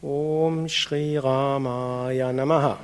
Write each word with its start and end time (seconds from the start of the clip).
Om 0.00 0.68
Shri 0.68 1.18
Ramaya 1.18 2.32
Namaha. 2.32 2.76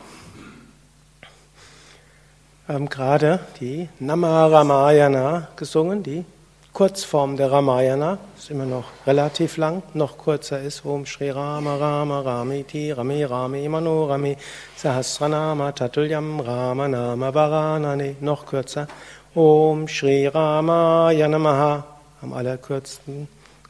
Wir 2.67 2.74
haben 2.74 2.88
gerade 2.88 3.38
die 3.60 3.88
Nama 4.01 4.48
Ramayana 4.48 5.46
gesungen, 5.54 6.03
die 6.03 6.24
Kurzform 6.72 7.37
der 7.37 7.53
Ramayana, 7.53 8.19
ist 8.37 8.50
immer 8.50 8.66
noch 8.66 8.87
relativ 9.06 9.58
lang, 9.58 9.85
noch 9.95 10.19
kürzer 10.19 10.60
ist. 10.60 10.85
Om 10.85 11.06
Shri 11.06 11.31
Rama 11.31 11.77
Rama 11.77 12.19
Ramiti 12.19 12.90
Rami 12.90 13.22
Rami 13.22 13.69
Mano 13.69 14.06
Rami 14.06 14.37
Sahasranama 14.76 15.71
Tatulyam 15.71 16.41
Rama 16.41 16.88
Nama 16.88 17.30
Varanani, 17.33 18.16
noch 18.23 18.45
kürzer. 18.45 18.88
Om 19.37 19.87
Shri 19.87 20.27
Ramaya 20.27 21.28
Namaha, 21.28 21.84
am 22.23 22.33
allerkürzten 22.33 23.28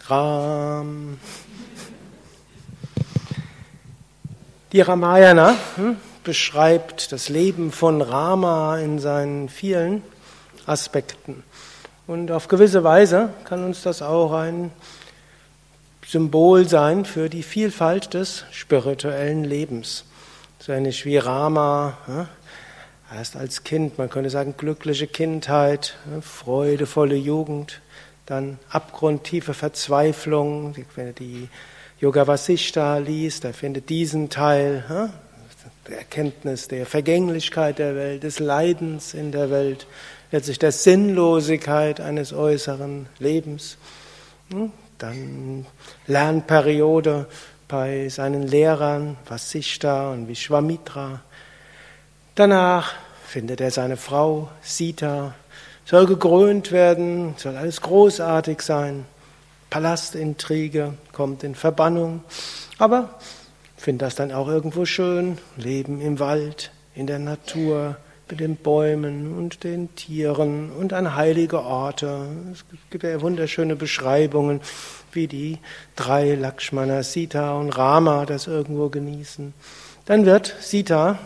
Ram. 0.09 1.19
Die 4.75 4.81
Ramayana 4.81 5.55
hm, 5.77 5.99
beschreibt 6.25 7.13
das 7.13 7.29
Leben 7.29 7.71
von 7.71 8.03
Rama 8.03 8.77
in 8.81 8.99
seinen 8.99 9.49
vielen 9.49 10.03
Aspekten. 10.67 11.45
Und 12.09 12.33
auf 12.33 12.49
gewisse 12.49 12.83
Weise 12.83 13.33
kann 13.45 13.63
uns 13.63 13.83
das 13.83 14.03
auch 14.03 14.33
ein 14.33 14.73
Symbol 16.05 16.69
sein 16.69 17.05
für 17.05 17.29
die 17.29 17.45
Vielfalt 17.45 18.15
des 18.15 18.47
spirituellen 18.51 19.45
Lebens. 19.45 20.07
So 20.59 20.73
ähnlich 20.73 21.05
wie 21.05 21.19
Rama, 21.19 21.97
hm, 22.07 22.27
erst 23.17 23.37
als 23.37 23.63
Kind, 23.63 23.97
man 23.97 24.11
könnte 24.11 24.31
sagen 24.31 24.57
glückliche 24.57 25.07
Kindheit, 25.07 25.95
hm, 26.11 26.21
freudevolle 26.21 27.15
Jugend, 27.15 27.81
dann 28.27 28.59
abgrundtiefe 28.71 29.55
Verzweiflung, 29.55 30.75
die 30.75 31.49
Yoga 32.01 32.27
Vasishta 32.27 32.99
liest, 32.99 33.45
er 33.45 33.55
findet 33.55 33.89
diesen 33.89 34.29
Teil 34.29 34.85
hm, 34.89 35.11
der 35.87 35.99
Erkenntnis 35.99 36.67
der 36.67 36.87
Vergänglichkeit 36.87 37.79
der 37.79 37.95
Welt, 37.95 38.23
des 38.25 38.41
Leidens 38.41 39.15
in 39.15 39.31
der 39.31 39.51
Welt, 39.51 39.87
letztlich 40.33 40.59
der 40.59 40.73
Sinnlosigkeit 40.73 42.01
eines 42.01 42.33
äußeren 42.33 43.07
Lebens. 43.21 43.77
Hm, 44.51 44.73
dann 44.99 45.67
Lernperiode 46.07 47.27
bei 47.69 48.09
seinen 48.09 48.43
Lehrern 48.43 49.17
Vasishta 49.27 50.11
und 50.13 50.27
Vishwamitra. 50.27 51.21
Danach 52.35 52.95
findet 53.25 53.61
er 53.61 53.71
seine 53.71 53.97
Frau 53.97 54.49
Sita, 54.63 55.35
soll 55.85 56.07
gekrönt 56.07 56.73
werden, 56.73 57.35
soll 57.37 57.57
alles 57.57 57.81
großartig 57.81 58.63
sein. 58.63 59.07
Palastintrige, 59.71 60.95
kommt 61.13 61.45
in 61.45 61.55
Verbannung. 61.55 62.23
Aber 62.79 63.19
finde 63.77 64.07
das 64.07 64.15
dann 64.15 64.33
auch 64.33 64.49
irgendwo 64.49 64.87
schön, 64.87 65.39
leben 65.57 66.01
im 66.01 66.19
Wald, 66.19 66.73
in 66.95 67.07
der 67.07 67.19
Natur, 67.19 67.97
mit 68.31 68.41
den 68.41 68.57
Bäumen 68.57 69.37
und 69.37 69.65
den 69.65 69.95
Tieren 69.95 70.71
und 70.73 70.93
an 70.93 71.15
heilige 71.15 71.61
Orte. 71.61 72.27
Es 72.53 72.65
gibt 72.91 73.05
ja 73.05 73.21
wunderschöne 73.21 73.77
Beschreibungen, 73.77 74.61
wie 75.13 75.27
die 75.27 75.59
drei 75.95 76.35
Lakshmana, 76.35 77.03
Sita 77.03 77.55
und 77.55 77.71
Rama 77.71 78.25
das 78.25 78.47
irgendwo 78.47 78.89
genießen. 78.89 79.53
Dann 80.07 80.25
wird 80.25 80.55
Sita 80.61 81.19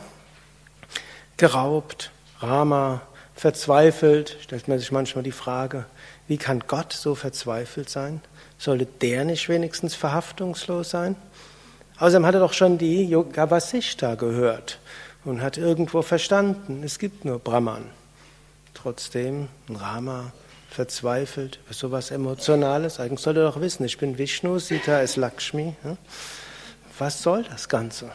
geraubt, 1.36 2.10
Rama 2.40 3.02
verzweifelt, 3.34 4.36
stellt 4.40 4.66
man 4.66 4.80
sich 4.80 4.90
manchmal 4.90 5.22
die 5.22 5.32
Frage, 5.32 5.86
wie 6.28 6.36
kann 6.36 6.62
Gott 6.66 6.92
so 6.92 7.14
verzweifelt 7.14 7.88
sein? 7.88 8.20
Sollte 8.58 8.86
der 8.86 9.24
nicht 9.24 9.48
wenigstens 9.48 9.94
verhaftungslos 9.94 10.90
sein? 10.90 11.16
Außerdem 11.98 12.26
hat 12.26 12.34
er 12.34 12.40
doch 12.40 12.52
schon 12.52 12.78
die 12.78 13.04
Yoga 13.04 13.50
Vasishta 13.50 14.14
gehört 14.14 14.78
und 15.24 15.42
hat 15.42 15.56
irgendwo 15.56 16.02
verstanden, 16.02 16.82
es 16.84 16.98
gibt 16.98 17.24
nur 17.24 17.38
Brahman. 17.38 17.84
Trotzdem, 18.74 19.48
Rama 19.68 20.32
verzweifelt 20.70 21.58
sowas 21.70 22.10
Emotionales. 22.10 23.00
Eigentlich 23.00 23.20
sollte 23.20 23.40
er 23.40 23.50
doch 23.50 23.60
wissen, 23.60 23.84
ich 23.84 23.98
bin 23.98 24.18
Vishnu, 24.18 24.58
Sita 24.58 25.00
ist 25.00 25.16
Lakshmi. 25.16 25.74
Was 26.98 27.22
soll 27.22 27.44
das 27.44 27.68
Ganze? 27.68 28.10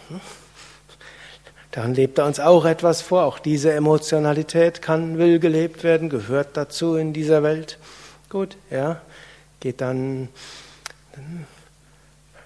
Daran 1.72 1.96
lebt 1.96 2.20
er 2.20 2.26
uns 2.26 2.40
auch 2.40 2.66
etwas 2.66 3.02
vor. 3.02 3.24
Auch 3.26 3.40
diese 3.40 3.74
Emotionalität 3.74 4.82
kann, 4.82 5.18
will 5.18 5.40
gelebt 5.40 5.84
werden, 5.84 6.08
gehört 6.08 6.56
dazu 6.56 6.96
in 6.96 7.12
dieser 7.14 7.42
Welt. 7.42 7.80
Gut, 8.34 8.58
ja 8.70 9.00
geht 9.64 9.80
dann, 9.80 10.28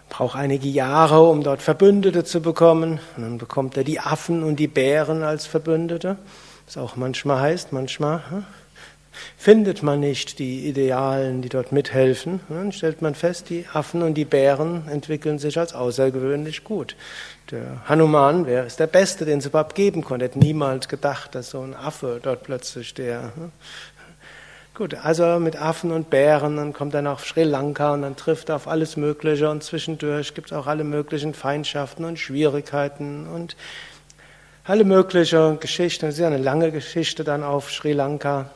braucht 0.08 0.36
einige 0.36 0.68
Jahre, 0.68 1.24
um 1.24 1.42
dort 1.42 1.64
Verbündete 1.64 2.24
zu 2.24 2.42
bekommen. 2.42 3.00
Und 3.18 3.24
dann 3.24 3.38
bekommt 3.40 3.76
er 3.76 3.84
die 3.84 4.00
Affen 4.00 4.44
und 4.44 4.58
die 4.58 4.68
Bären 4.68 5.24
als 5.24 5.48
Verbündete. 5.48 6.18
Was 6.68 6.78
auch 6.78 6.96
manchmal 6.96 7.40
heißt, 7.42 7.74
manchmal 7.74 8.22
hm, 8.30 8.46
findet 9.36 9.82
man 9.82 10.00
nicht 10.00 10.38
die 10.38 10.68
Idealen, 10.68 11.42
die 11.42 11.50
dort 11.50 11.72
mithelfen. 11.72 12.40
Dann 12.50 12.72
stellt 12.72 13.02
man 13.02 13.16
fest, 13.16 13.50
die 13.50 13.66
Affen 13.74 14.04
und 14.04 14.14
die 14.14 14.26
Bären 14.26 14.88
entwickeln 14.90 15.40
sich 15.40 15.58
als 15.58 15.74
außergewöhnlich 15.74 16.64
gut. 16.64 16.96
Der 17.50 17.82
Hanuman 17.90 18.46
wer 18.46 18.66
ist 18.68 18.80
der 18.80 18.88
Beste, 18.88 19.26
den 19.26 19.40
es 19.40 19.48
überhaupt 19.48 19.74
geben 19.74 20.04
konnte. 20.04 20.26
Hätte 20.26 20.38
niemals 20.38 20.88
gedacht, 20.88 21.34
dass 21.34 21.50
so 21.50 21.62
ein 21.62 21.74
Affe 21.74 22.20
dort 22.22 22.44
plötzlich 22.44 22.94
der 22.94 23.32
hm, 23.36 23.52
Gut, 24.78 24.94
also 24.94 25.40
mit 25.40 25.60
Affen 25.60 25.92
und 25.92 26.12
Bären, 26.12 26.58
dann 26.58 26.72
kommt 26.72 26.94
er 26.94 27.02
nach 27.02 27.18
Sri 27.18 27.42
Lanka 27.42 27.96
und 27.96 28.04
dann 28.04 28.16
trifft 28.16 28.50
er 28.50 28.58
auf 28.58 28.68
alles 28.68 28.96
Mögliche 28.96 29.50
und 29.50 29.64
zwischendurch 29.64 30.36
gibt 30.36 30.52
es 30.52 30.54
auch 30.56 30.68
alle 30.68 30.84
möglichen 30.84 31.34
Feindschaften 31.34 32.06
und 32.06 32.20
Schwierigkeiten 32.20 33.26
und 33.26 33.56
alle 34.66 34.84
möglichen 34.84 35.60
Geschichten. 35.60 36.06
Das 36.06 36.14
ist 36.14 36.20
ja 36.20 36.28
eine 36.28 36.38
lange 36.38 36.72
Geschichte 36.72 37.24
dann 37.24 37.44
auf 37.44 37.72
Sri 37.72 37.94
Lanka. 37.94 38.52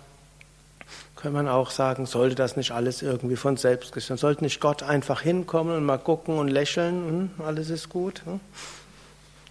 Kann 1.15 1.33
man 1.33 1.47
auch 1.47 1.71
sagen, 1.71 2.05
sollte 2.05 2.35
das 2.35 2.55
nicht 2.55 2.69
alles 2.69 3.01
irgendwie 3.01 3.35
von 3.35 3.57
selbst 3.57 3.91
geschehen? 3.91 4.17
Sollte 4.17 4.43
nicht 4.43 4.61
Gott 4.61 4.83
einfach 4.83 5.21
hinkommen 5.21 5.75
und 5.75 5.83
mal 5.83 5.97
gucken 5.97 6.37
und 6.37 6.49
lächeln 6.49 7.31
und 7.39 7.43
alles 7.43 7.71
ist 7.71 7.89
gut? 7.89 8.21
Hm? 8.25 8.39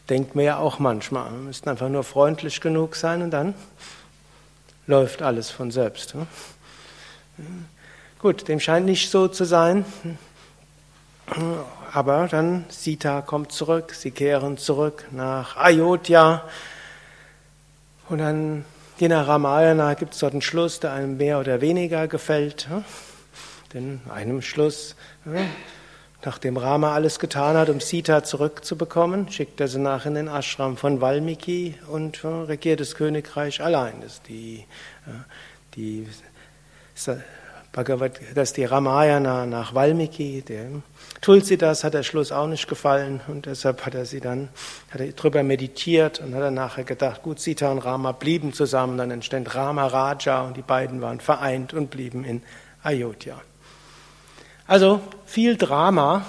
Denkt 0.09 0.37
mir 0.37 0.45
ja 0.45 0.59
auch 0.59 0.79
manchmal. 0.79 1.33
Wir 1.33 1.39
müssten 1.39 1.69
einfach 1.69 1.89
nur 1.89 2.05
freundlich 2.05 2.61
genug 2.61 2.95
sein 2.95 3.23
und 3.23 3.33
dann 3.33 3.55
läuft 4.87 5.21
alles 5.23 5.51
von 5.51 5.73
selbst. 5.73 6.15
Hm? 6.15 6.29
Gut, 8.19 8.49
dem 8.49 8.61
scheint 8.61 8.87
nicht 8.87 9.11
so 9.11 9.29
zu 9.29 9.45
sein. 9.45 9.85
Aber 11.93 12.29
dann 12.29 12.65
Sita 12.69 13.23
kommt 13.23 13.53
zurück, 13.53 13.95
sie 13.95 14.11
kehren 14.11 14.59
zurück 14.59 15.07
nach 15.11 15.57
Ayodhya. 15.57 16.45
Und 18.09 18.19
dann, 18.19 18.65
je 18.99 19.09
nach 19.09 19.27
Ramayana, 19.27 19.95
gibt 19.95 20.15
es 20.15 20.21
dort 20.21 20.33
einen 20.33 20.43
Schluss, 20.43 20.81
der 20.81 20.93
einem 20.93 21.17
mehr 21.17 21.41
oder 21.41 21.61
weniger 21.61 22.09
gefällt. 22.09 22.69
Denn 23.73 24.01
einem 24.13 24.43
Schluss, 24.43 24.97
nachdem 26.25 26.57
Rama 26.57 26.93
alles 26.93 27.21
getan 27.21 27.57
hat, 27.57 27.69
um 27.69 27.81
Sita 27.81 28.25
zurückzubekommen, 28.25 29.31
schickt 29.31 29.61
er 29.61 29.69
sie 29.69 29.79
nach 29.79 30.07
in 30.07 30.15
den 30.15 30.29
Ashram 30.29 30.77
von 30.77 31.01
Valmiki 31.01 31.77
und 31.87 32.25
regiert 32.25 32.81
das 32.81 32.97
Königreich 32.97 33.63
allein. 33.63 34.01
Das 34.01 34.15
ist 34.15 34.29
die, 34.29 34.65
die 35.77 36.07
Bhagavad, 37.73 38.21
das 38.35 38.49
ist 38.49 38.57
die 38.57 38.65
Ramayana 38.65 39.47
nach 39.47 39.75
Valmiki. 39.75 40.43
Der 40.43 40.67
Tulsidas 41.21 41.85
hat 41.85 41.95
der 41.95 42.03
Schluss 42.03 42.33
auch 42.33 42.49
nicht 42.49 42.67
gefallen 42.67 43.21
und 43.29 43.47
deshalb 43.47 43.87
hat 43.87 43.95
er 43.95 44.07
sie 44.07 44.21
dann, 44.21 44.49
hat 44.91 45.01
er 45.01 45.13
drüber 45.13 45.45
meditiert 45.45 46.19
und 46.19 46.35
hat 46.35 46.43
dann 46.43 46.55
nachher 46.55 46.83
gedacht, 46.83 47.23
gut, 47.23 47.39
Sita 47.39 47.71
und 47.71 47.79
Rama 47.79 48.11
blieben 48.11 48.53
zusammen, 48.53 48.99
dann 48.99 49.13
entstand 49.13 49.55
Rama 49.55 49.87
Raja 49.87 50.43
und 50.43 50.57
die 50.57 50.63
beiden 50.63 51.01
waren 51.01 51.21
vereint 51.21 51.73
und 51.73 51.91
blieben 51.91 52.25
in 52.25 52.43
Ayodhya. 52.83 53.41
Also 54.67 55.01
viel 55.25 55.57
Drama 55.57 56.25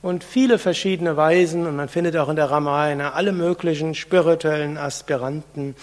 und 0.00 0.24
viele 0.24 0.58
verschiedene 0.58 1.16
Weisen 1.18 1.66
und 1.66 1.76
man 1.76 1.88
findet 1.88 2.16
auch 2.16 2.30
in 2.30 2.36
der 2.36 2.50
Ramayana 2.50 3.12
alle 3.12 3.32
möglichen 3.32 3.94
spirituellen 3.94 4.78
Aspiranten, 4.78 5.74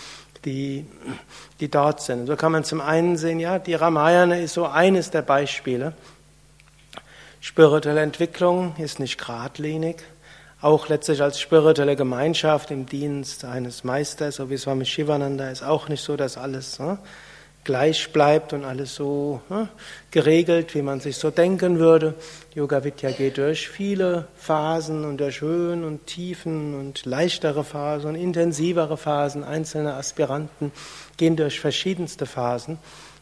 die, 0.45 0.85
die 1.59 1.69
dort 1.69 2.01
sind. 2.01 2.27
So 2.27 2.35
kann 2.35 2.51
man 2.51 2.63
zum 2.63 2.81
einen 2.81 3.17
sehen, 3.17 3.39
ja, 3.39 3.59
die 3.59 3.73
Ramayana 3.73 4.35
ist 4.35 4.53
so 4.53 4.65
eines 4.65 5.11
der 5.11 5.21
Beispiele. 5.21 5.93
Spirituelle 7.41 8.01
Entwicklung 8.01 8.75
ist 8.77 8.99
nicht 8.99 9.17
geradlinig, 9.17 9.97
auch 10.61 10.87
letztlich 10.87 11.21
als 11.21 11.41
spirituelle 11.41 11.95
Gemeinschaft 11.95 12.71
im 12.71 12.85
Dienst 12.85 13.43
eines 13.43 13.83
Meisters, 13.83 14.35
so 14.35 14.49
wie 14.49 14.57
Swami 14.57 14.85
Shivananda, 14.85 15.49
ist 15.49 15.61
auch 15.61 15.89
nicht 15.89 16.03
so, 16.03 16.15
dass 16.15 16.37
alles 16.37 16.79
ne, 16.79 16.97
gleich 17.63 18.11
bleibt 18.11 18.53
und 18.53 18.65
alles 18.65 18.95
so 18.95 19.41
ne, 19.49 19.69
geregelt, 20.11 20.75
wie 20.75 20.81
man 20.81 20.99
sich 20.99 21.17
so 21.17 21.31
denken 21.31 21.79
würde. 21.79 22.15
Yoga 22.53 22.83
Vidya 22.83 23.11
geht 23.11 23.37
durch 23.37 23.69
viele 23.69 24.27
Phasen 24.35 25.05
und 25.05 25.17
durch 25.19 25.41
Höhen 25.41 25.83
und 25.83 26.05
Tiefen 26.07 26.75
und 26.79 27.05
leichtere 27.05 27.63
Phasen 27.63 28.09
und 28.09 28.15
intensivere 28.15 28.97
Phasen. 28.97 29.43
Einzelne 29.43 29.93
Aspiranten 29.93 30.71
gehen 31.17 31.35
durch 31.35 31.59
verschiedenste 31.59 32.25
Phasen 32.25 32.77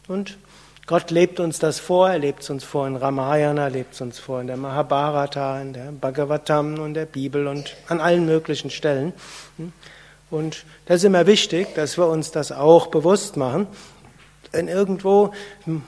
und 0.08 0.38
Gott 0.86 1.12
lebt 1.12 1.38
uns 1.38 1.60
das 1.60 1.78
vor, 1.78 2.10
er 2.10 2.18
lebt 2.18 2.42
es 2.42 2.50
uns 2.50 2.64
vor 2.64 2.88
in 2.88 2.96
Ramayana, 2.96 3.68
lebt 3.68 3.94
es 3.94 4.00
uns 4.00 4.18
vor 4.18 4.40
in 4.40 4.48
der 4.48 4.56
Mahabharata, 4.56 5.60
in 5.60 5.72
der 5.72 5.92
Bhagavatam 5.92 6.80
und 6.80 6.94
der 6.94 7.06
Bibel 7.06 7.46
und 7.46 7.76
an 7.86 8.00
allen 8.00 8.26
möglichen 8.26 8.68
Stellen. 8.68 9.12
Und 10.28 10.64
das 10.86 10.96
ist 10.96 11.04
immer 11.04 11.26
wichtig, 11.26 11.74
dass 11.76 11.98
wir 11.98 12.08
uns 12.08 12.32
das 12.32 12.50
auch 12.50 12.88
bewusst 12.88 13.36
machen. 13.36 13.68
Denn 14.52 14.68
irgendwo, 14.68 15.32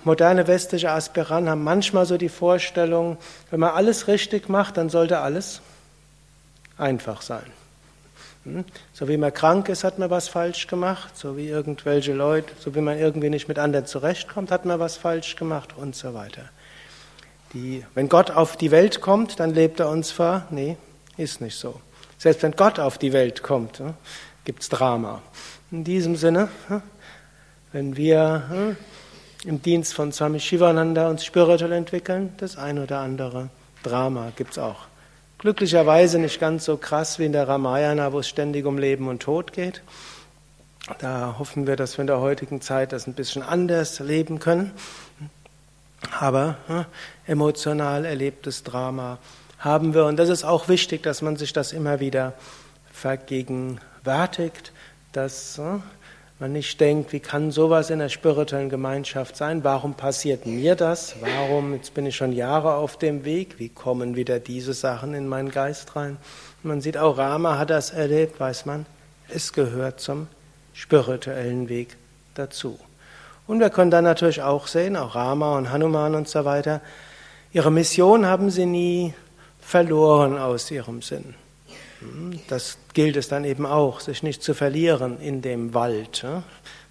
moderne 0.04 0.46
westliche 0.46 0.90
Aspiranten 0.90 1.50
haben 1.50 1.64
manchmal 1.64 2.06
so 2.06 2.16
die 2.16 2.28
Vorstellung, 2.28 3.18
wenn 3.50 3.60
man 3.60 3.70
alles 3.70 4.08
richtig 4.08 4.48
macht, 4.48 4.76
dann 4.76 4.88
sollte 4.88 5.18
alles 5.20 5.60
einfach 6.78 7.20
sein. 7.22 7.44
Hm? 8.44 8.64
So 8.92 9.08
wie 9.08 9.16
man 9.16 9.32
krank 9.32 9.68
ist, 9.68 9.84
hat 9.84 9.98
man 9.98 10.10
was 10.10 10.28
falsch 10.28 10.66
gemacht. 10.66 11.16
So 11.16 11.36
wie 11.36 11.48
irgendwelche 11.48 12.12
Leute, 12.12 12.52
so 12.58 12.74
wie 12.74 12.80
man 12.80 12.98
irgendwie 12.98 13.30
nicht 13.30 13.48
mit 13.48 13.58
anderen 13.58 13.86
zurechtkommt, 13.86 14.50
hat 14.50 14.64
man 14.64 14.78
was 14.78 14.96
falsch 14.96 15.36
gemacht 15.36 15.74
und 15.76 15.96
so 15.96 16.14
weiter. 16.14 16.42
Die, 17.52 17.84
wenn 17.94 18.08
Gott 18.08 18.30
auf 18.30 18.56
die 18.56 18.70
Welt 18.70 19.00
kommt, 19.00 19.40
dann 19.40 19.54
lebt 19.54 19.80
er 19.80 19.88
uns 19.88 20.10
vor. 20.10 20.46
Nee, 20.50 20.76
ist 21.16 21.40
nicht 21.40 21.56
so. 21.56 21.80
Selbst 22.18 22.42
wenn 22.42 22.52
Gott 22.52 22.78
auf 22.78 22.98
die 22.98 23.12
Welt 23.12 23.42
kommt, 23.42 23.78
hm, 23.78 23.94
gibt 24.44 24.62
es 24.62 24.68
Drama. 24.68 25.22
In 25.70 25.84
diesem 25.84 26.16
Sinne, 26.16 26.48
hm, 26.68 26.82
wenn 27.74 27.96
wir 27.96 28.76
im 29.44 29.60
Dienst 29.60 29.94
von 29.94 30.12
Swami 30.12 30.38
Shivananda 30.38 31.10
uns 31.10 31.24
spirituell 31.24 31.72
entwickeln, 31.72 32.32
das 32.36 32.56
ein 32.56 32.78
oder 32.78 33.00
andere 33.00 33.48
Drama 33.82 34.30
gibt 34.36 34.52
es 34.52 34.58
auch. 34.58 34.86
Glücklicherweise 35.38 36.20
nicht 36.20 36.38
ganz 36.38 36.66
so 36.66 36.76
krass 36.76 37.18
wie 37.18 37.24
in 37.26 37.32
der 37.32 37.48
Ramayana, 37.48 38.12
wo 38.12 38.20
es 38.20 38.28
ständig 38.28 38.64
um 38.64 38.78
Leben 38.78 39.08
und 39.08 39.22
Tod 39.22 39.52
geht. 39.52 39.82
Da 41.00 41.34
hoffen 41.36 41.66
wir, 41.66 41.74
dass 41.74 41.98
wir 41.98 42.02
in 42.02 42.06
der 42.06 42.20
heutigen 42.20 42.60
Zeit 42.60 42.92
das 42.92 43.08
ein 43.08 43.14
bisschen 43.14 43.42
anders 43.42 43.98
leben 43.98 44.38
können. 44.38 44.70
Aber 46.20 46.58
äh, 46.68 47.32
emotional 47.32 48.04
erlebtes 48.04 48.62
Drama 48.62 49.18
haben 49.58 49.94
wir. 49.94 50.04
Und 50.04 50.16
das 50.16 50.28
ist 50.28 50.44
auch 50.44 50.68
wichtig, 50.68 51.02
dass 51.02 51.22
man 51.22 51.36
sich 51.36 51.52
das 51.52 51.72
immer 51.72 51.98
wieder 51.98 52.34
vergegenwärtigt, 52.92 54.70
dass 55.10 55.58
äh, 55.58 55.80
man 56.44 56.52
nicht 56.52 56.78
denkt, 56.78 57.14
wie 57.14 57.20
kann 57.20 57.50
sowas 57.50 57.88
in 57.88 58.00
der 58.00 58.10
spirituellen 58.10 58.68
Gemeinschaft 58.68 59.34
sein? 59.34 59.64
Warum 59.64 59.94
passiert 59.94 60.44
mir 60.44 60.74
das? 60.74 61.16
Warum, 61.22 61.72
jetzt 61.72 61.94
bin 61.94 62.04
ich 62.04 62.16
schon 62.16 62.32
Jahre 62.32 62.74
auf 62.74 62.98
dem 62.98 63.24
Weg, 63.24 63.58
wie 63.58 63.70
kommen 63.70 64.14
wieder 64.14 64.40
diese 64.40 64.74
Sachen 64.74 65.14
in 65.14 65.26
meinen 65.26 65.50
Geist 65.50 65.96
rein? 65.96 66.18
Man 66.62 66.82
sieht 66.82 66.98
auch, 66.98 67.16
Rama 67.16 67.56
hat 67.56 67.70
das 67.70 67.92
erlebt, 67.92 68.38
weiß 68.38 68.66
man, 68.66 68.84
es 69.30 69.54
gehört 69.54 70.00
zum 70.00 70.26
spirituellen 70.74 71.70
Weg 71.70 71.96
dazu. 72.34 72.78
Und 73.46 73.60
wir 73.60 73.70
können 73.70 73.90
dann 73.90 74.04
natürlich 74.04 74.42
auch 74.42 74.66
sehen, 74.66 74.96
auch 74.98 75.14
Rama 75.14 75.56
und 75.56 75.72
Hanuman 75.72 76.14
und 76.14 76.28
so 76.28 76.44
weiter, 76.44 76.82
ihre 77.54 77.72
Mission 77.72 78.26
haben 78.26 78.50
sie 78.50 78.66
nie 78.66 79.14
verloren 79.60 80.36
aus 80.36 80.70
ihrem 80.70 81.00
Sinn. 81.00 81.36
Das 82.48 82.78
gilt 82.92 83.16
es 83.16 83.28
dann 83.28 83.44
eben 83.44 83.66
auch, 83.66 84.00
sich 84.00 84.22
nicht 84.22 84.42
zu 84.42 84.54
verlieren 84.54 85.20
in 85.20 85.42
dem 85.42 85.74
Wald. 85.74 86.26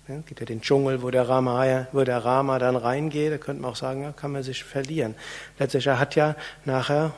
Es 0.08 0.26
gibt 0.26 0.40
ja 0.42 0.46
den 0.46 0.62
Dschungel, 0.62 1.02
wo 1.02 1.12
der, 1.12 1.30
Rama, 1.30 1.88
wo 1.92 2.04
der 2.04 2.26
Rama 2.26 2.60
dann 2.60 2.76
reingeht, 2.76 3.32
da 3.32 3.38
könnte 3.38 3.62
man 3.62 3.72
auch 3.72 3.76
sagen, 3.76 4.04
da 4.04 4.12
kann 4.12 4.32
man 4.32 4.44
sich 4.44 4.64
verlieren. 4.64 5.16
Letztlich, 5.60 5.88
hat 5.88 6.16
ja 6.16 6.36
nachher, 6.66 7.14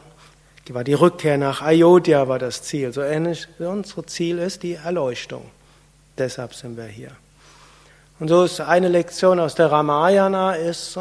war 0.69 0.83
die 0.83 0.93
Rückkehr 0.93 1.37
nach 1.37 1.61
Ayodhya 1.61 2.27
war 2.27 2.39
das 2.39 2.61
Ziel. 2.61 2.91
So 2.93 3.01
ähnlich, 3.01 3.47
unser 3.59 4.05
Ziel 4.07 4.39
ist 4.39 4.63
die 4.63 4.73
Erleuchtung. 4.73 5.49
Deshalb 6.17 6.53
sind 6.53 6.77
wir 6.77 6.85
hier. 6.85 7.11
Und 8.19 8.29
so 8.29 8.43
ist 8.43 8.61
eine 8.61 8.87
Lektion 8.87 9.39
aus 9.39 9.55
der 9.55 9.71
Ramayana 9.71 10.53
ist, 10.53 10.97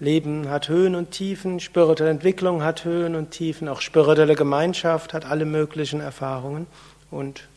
Leben 0.00 0.48
hat 0.48 0.70
Höhen 0.70 0.94
und 0.94 1.10
Tiefen, 1.10 1.60
spirituelle 1.60 2.10
Entwicklung 2.10 2.62
hat 2.64 2.86
Höhen 2.86 3.14
und 3.14 3.32
Tiefen, 3.32 3.68
auch 3.68 3.82
spirituelle 3.82 4.34
Gemeinschaft 4.34 5.12
hat 5.12 5.26
alle 5.26 5.44
möglichen 5.44 6.00
Erfahrungen 6.00 6.66
und 7.10 7.48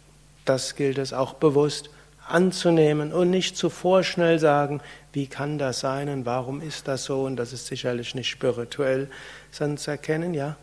das 0.43 0.75
gilt 0.75 0.97
es 0.97 1.13
auch 1.13 1.35
bewusst 1.35 1.89
anzunehmen 2.27 3.13
und 3.13 3.29
nicht 3.29 3.55
zu 3.55 3.69
vorschnell 3.69 4.39
sagen, 4.39 4.81
wie 5.13 5.27
kann 5.27 5.57
das 5.57 5.79
sein 5.79 6.09
und 6.09 6.25
warum 6.25 6.59
ist 6.59 6.89
das 6.89 7.05
so 7.05 7.23
und 7.23 7.37
das 7.37 7.53
ist 7.53 7.67
sicherlich 7.67 8.13
nicht 8.13 8.29
spirituell, 8.29 9.09
sondern 9.49 9.77
zu 9.77 9.91
erkennen, 9.91 10.33
ja, 10.33 10.57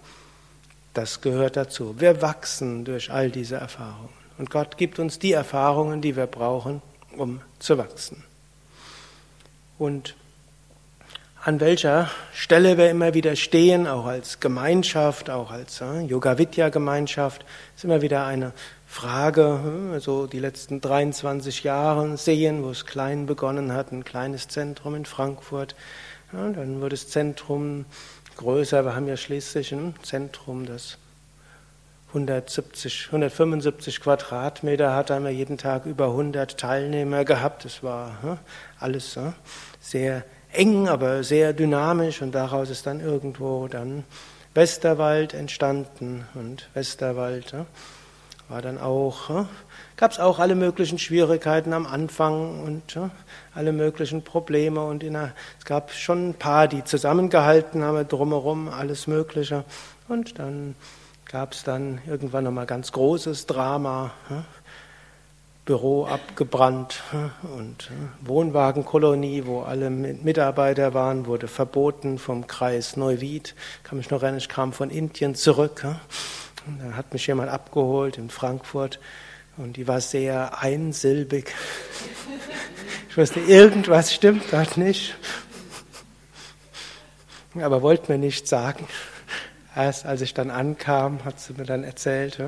das 0.93 1.23
gehört 1.23 1.56
dazu. 1.56 1.99
Wir 1.99 2.21
wachsen 2.21 2.85
durch 2.85 3.11
all 3.11 3.31
diese 3.31 3.56
Erfahrungen 3.56 4.12
und 4.37 4.50
Gott 4.50 4.76
gibt 4.76 4.99
uns 4.99 5.19
die 5.19 5.33
Erfahrungen, 5.33 6.03
die 6.03 6.15
wir 6.15 6.26
brauchen, 6.26 6.83
um 7.17 7.41
zu 7.59 7.79
wachsen. 7.79 8.23
Und 9.79 10.15
an 11.42 11.58
welcher 11.58 12.10
Stelle 12.34 12.76
wir 12.76 12.90
immer 12.90 13.14
wieder 13.14 13.34
stehen, 13.34 13.87
auch 13.87 14.04
als 14.04 14.40
Gemeinschaft, 14.40 15.31
auch 15.31 15.50
als 15.50 15.81
äh, 15.81 16.00
Yoga-Vidya-Gemeinschaft, 16.00 17.46
ist 17.75 17.84
immer 17.84 18.02
wieder 18.02 18.26
eine 18.26 18.52
Frage, 18.87 19.94
äh, 19.96 20.00
so 20.00 20.26
die 20.26 20.38
letzten 20.38 20.82
23 20.82 21.64
Jahre 21.64 22.19
sehen, 22.19 22.62
wo 22.62 22.70
es 22.70 22.84
klein 22.84 23.25
begonnen 23.25 23.72
hat, 23.72 23.90
ein 23.90 24.04
kleines 24.04 24.48
Zentrum 24.48 24.94
in 24.94 25.06
Frankfurt. 25.06 25.75
Ja, 26.34 26.50
dann 26.50 26.82
wurde 26.82 26.90
das 26.90 27.08
Zentrum 27.08 27.87
größer. 28.37 28.84
Wir 28.84 28.94
haben 28.94 29.08
ja 29.08 29.16
schließlich 29.16 29.72
ein 29.72 29.94
Zentrum, 30.02 30.66
das 30.66 30.98
170, 32.08 33.06
175 33.06 34.00
Quadratmeter 34.00 34.94
hat, 34.94 35.10
haben 35.10 35.25
wir 35.25 35.31
jeden 35.31 35.56
Tag 35.56 35.87
über 35.87 36.06
100 36.06 36.58
Teilnehmer 36.58 37.25
gehabt. 37.25 37.64
Das 37.64 37.82
war 37.82 38.10
äh, 38.25 38.37
alles 38.78 39.19
sehr 39.81 40.22
eng, 40.52 40.88
aber 40.88 41.23
sehr 41.23 41.52
dynamisch 41.52 42.23
und 42.23 42.32
daraus 42.32 42.70
ist 42.70 42.87
dann 42.87 43.00
irgendwo 43.00 43.69
dann 43.69 44.05
Westerwald 44.55 45.35
entstanden 45.35 46.26
und 46.35 46.69
Westerwald 46.75 47.52
ja, 47.52 47.67
war 48.49 48.62
dann 48.62 48.79
auch, 48.79 49.31
ja, 49.31 49.49
gab 49.97 50.11
es 50.11 50.19
auch 50.19 50.41
alle 50.41 50.56
möglichen 50.56 50.99
Schwierigkeiten 50.99 51.73
am 51.73 51.87
Anfang 51.87 52.64
und 52.64 52.94
ja, 52.94 53.11
alle 53.55 53.73
möglichen 53.73 54.23
Probleme 54.23 54.85
und 54.85 55.02
der, 55.02 55.32
es 55.58 55.64
gab 55.64 55.93
schon 55.93 56.31
ein 56.31 56.35
paar, 56.35 56.67
die 56.67 56.82
zusammengehalten 56.85 57.85
haben 57.85 58.08
drumherum, 58.08 58.69
alles 58.69 59.06
Mögliche 59.06 59.64
und 60.08 60.38
dann 60.38 60.75
gab 61.31 61.52
es 61.52 61.62
dann 61.62 62.00
irgendwann 62.08 62.43
nochmal 62.43 62.67
ganz 62.67 62.91
großes 62.91 63.47
Drama. 63.47 64.11
Büro 65.70 66.05
abgebrannt 66.05 67.00
und 67.56 67.93
Wohnwagenkolonie, 68.22 69.46
wo 69.46 69.61
alle 69.61 69.88
Mitarbeiter 69.88 70.94
waren, 70.94 71.26
wurde 71.26 71.46
verboten 71.46 72.19
vom 72.19 72.49
Kreis 72.49 72.96
Neuwied. 72.96 73.55
Kann 73.84 73.99
mich 73.99 74.11
noch 74.11 74.20
erinnern, 74.20 74.38
ich 74.38 74.49
kam 74.49 74.72
von 74.72 74.90
Indien 74.90 75.37
zurück. 75.37 75.83
Da 75.85 76.97
hat 76.97 77.12
mich 77.12 77.25
jemand 77.28 77.50
abgeholt 77.50 78.18
in 78.18 78.30
Frankfurt 78.30 78.99
und 79.59 79.76
die 79.76 79.87
war 79.87 80.00
sehr 80.00 80.61
einsilbig. 80.61 81.54
Ich 83.09 83.16
wusste, 83.16 83.38
irgendwas 83.38 84.12
stimmt 84.12 84.42
dort 84.50 84.76
nicht. 84.76 85.14
Aber 87.54 87.80
wollte 87.80 88.11
mir 88.11 88.18
nicht 88.18 88.49
sagen. 88.49 88.88
Erst 89.76 90.04
als 90.04 90.21
ich 90.21 90.35
dann 90.35 90.50
ankam, 90.50 91.25
hat 91.25 91.38
sie 91.38 91.52
mir 91.52 91.64
dann 91.64 91.85
erzählt, 91.85 92.40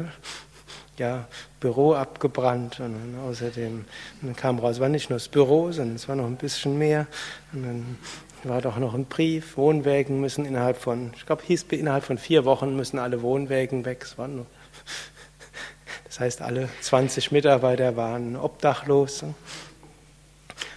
ja, 0.99 1.27
Büro 1.61 1.95
abgebrannt 1.95 2.81
und 2.81 2.93
dann 2.93 3.21
außerdem 3.29 3.85
dann 4.21 4.37
kam 4.37 4.59
raus, 4.59 4.73
es 4.73 4.81
war 4.81 4.89
nicht 4.89 5.11
nur 5.11 5.19
das 5.19 5.29
Büro, 5.29 5.73
sondern 5.73 5.97
es 5.97 6.09
war 6.09 6.17
noch 6.17 6.27
ein 6.27 6.37
bisschen 6.37 6.79
mehr 6.79 7.07
und 7.53 7.63
dann 7.63 7.99
war 8.45 8.61
doch 8.61 8.77
noch 8.77 8.95
ein 8.95 9.05
Brief, 9.07 9.57
Wohnwägen 9.57 10.21
müssen 10.21 10.45
innerhalb 10.45 10.77
von, 10.77 11.13
ich 11.17 11.27
glaube, 11.27 11.43
hieß 11.45 11.65
innerhalb 11.71 12.05
von 12.05 12.19
vier 12.19 12.45
Wochen 12.45 12.75
müssen 12.77 12.99
alle 12.99 13.23
Wohnwägen 13.23 13.85
weg. 13.85 14.03
Es 14.05 14.19
waren 14.19 14.37
nur, 14.37 14.47
das 16.05 16.21
heißt, 16.21 16.43
alle 16.43 16.69
20 16.81 17.31
Mitarbeiter 17.31 17.97
waren 17.97 18.37
obdachlos. 18.37 19.25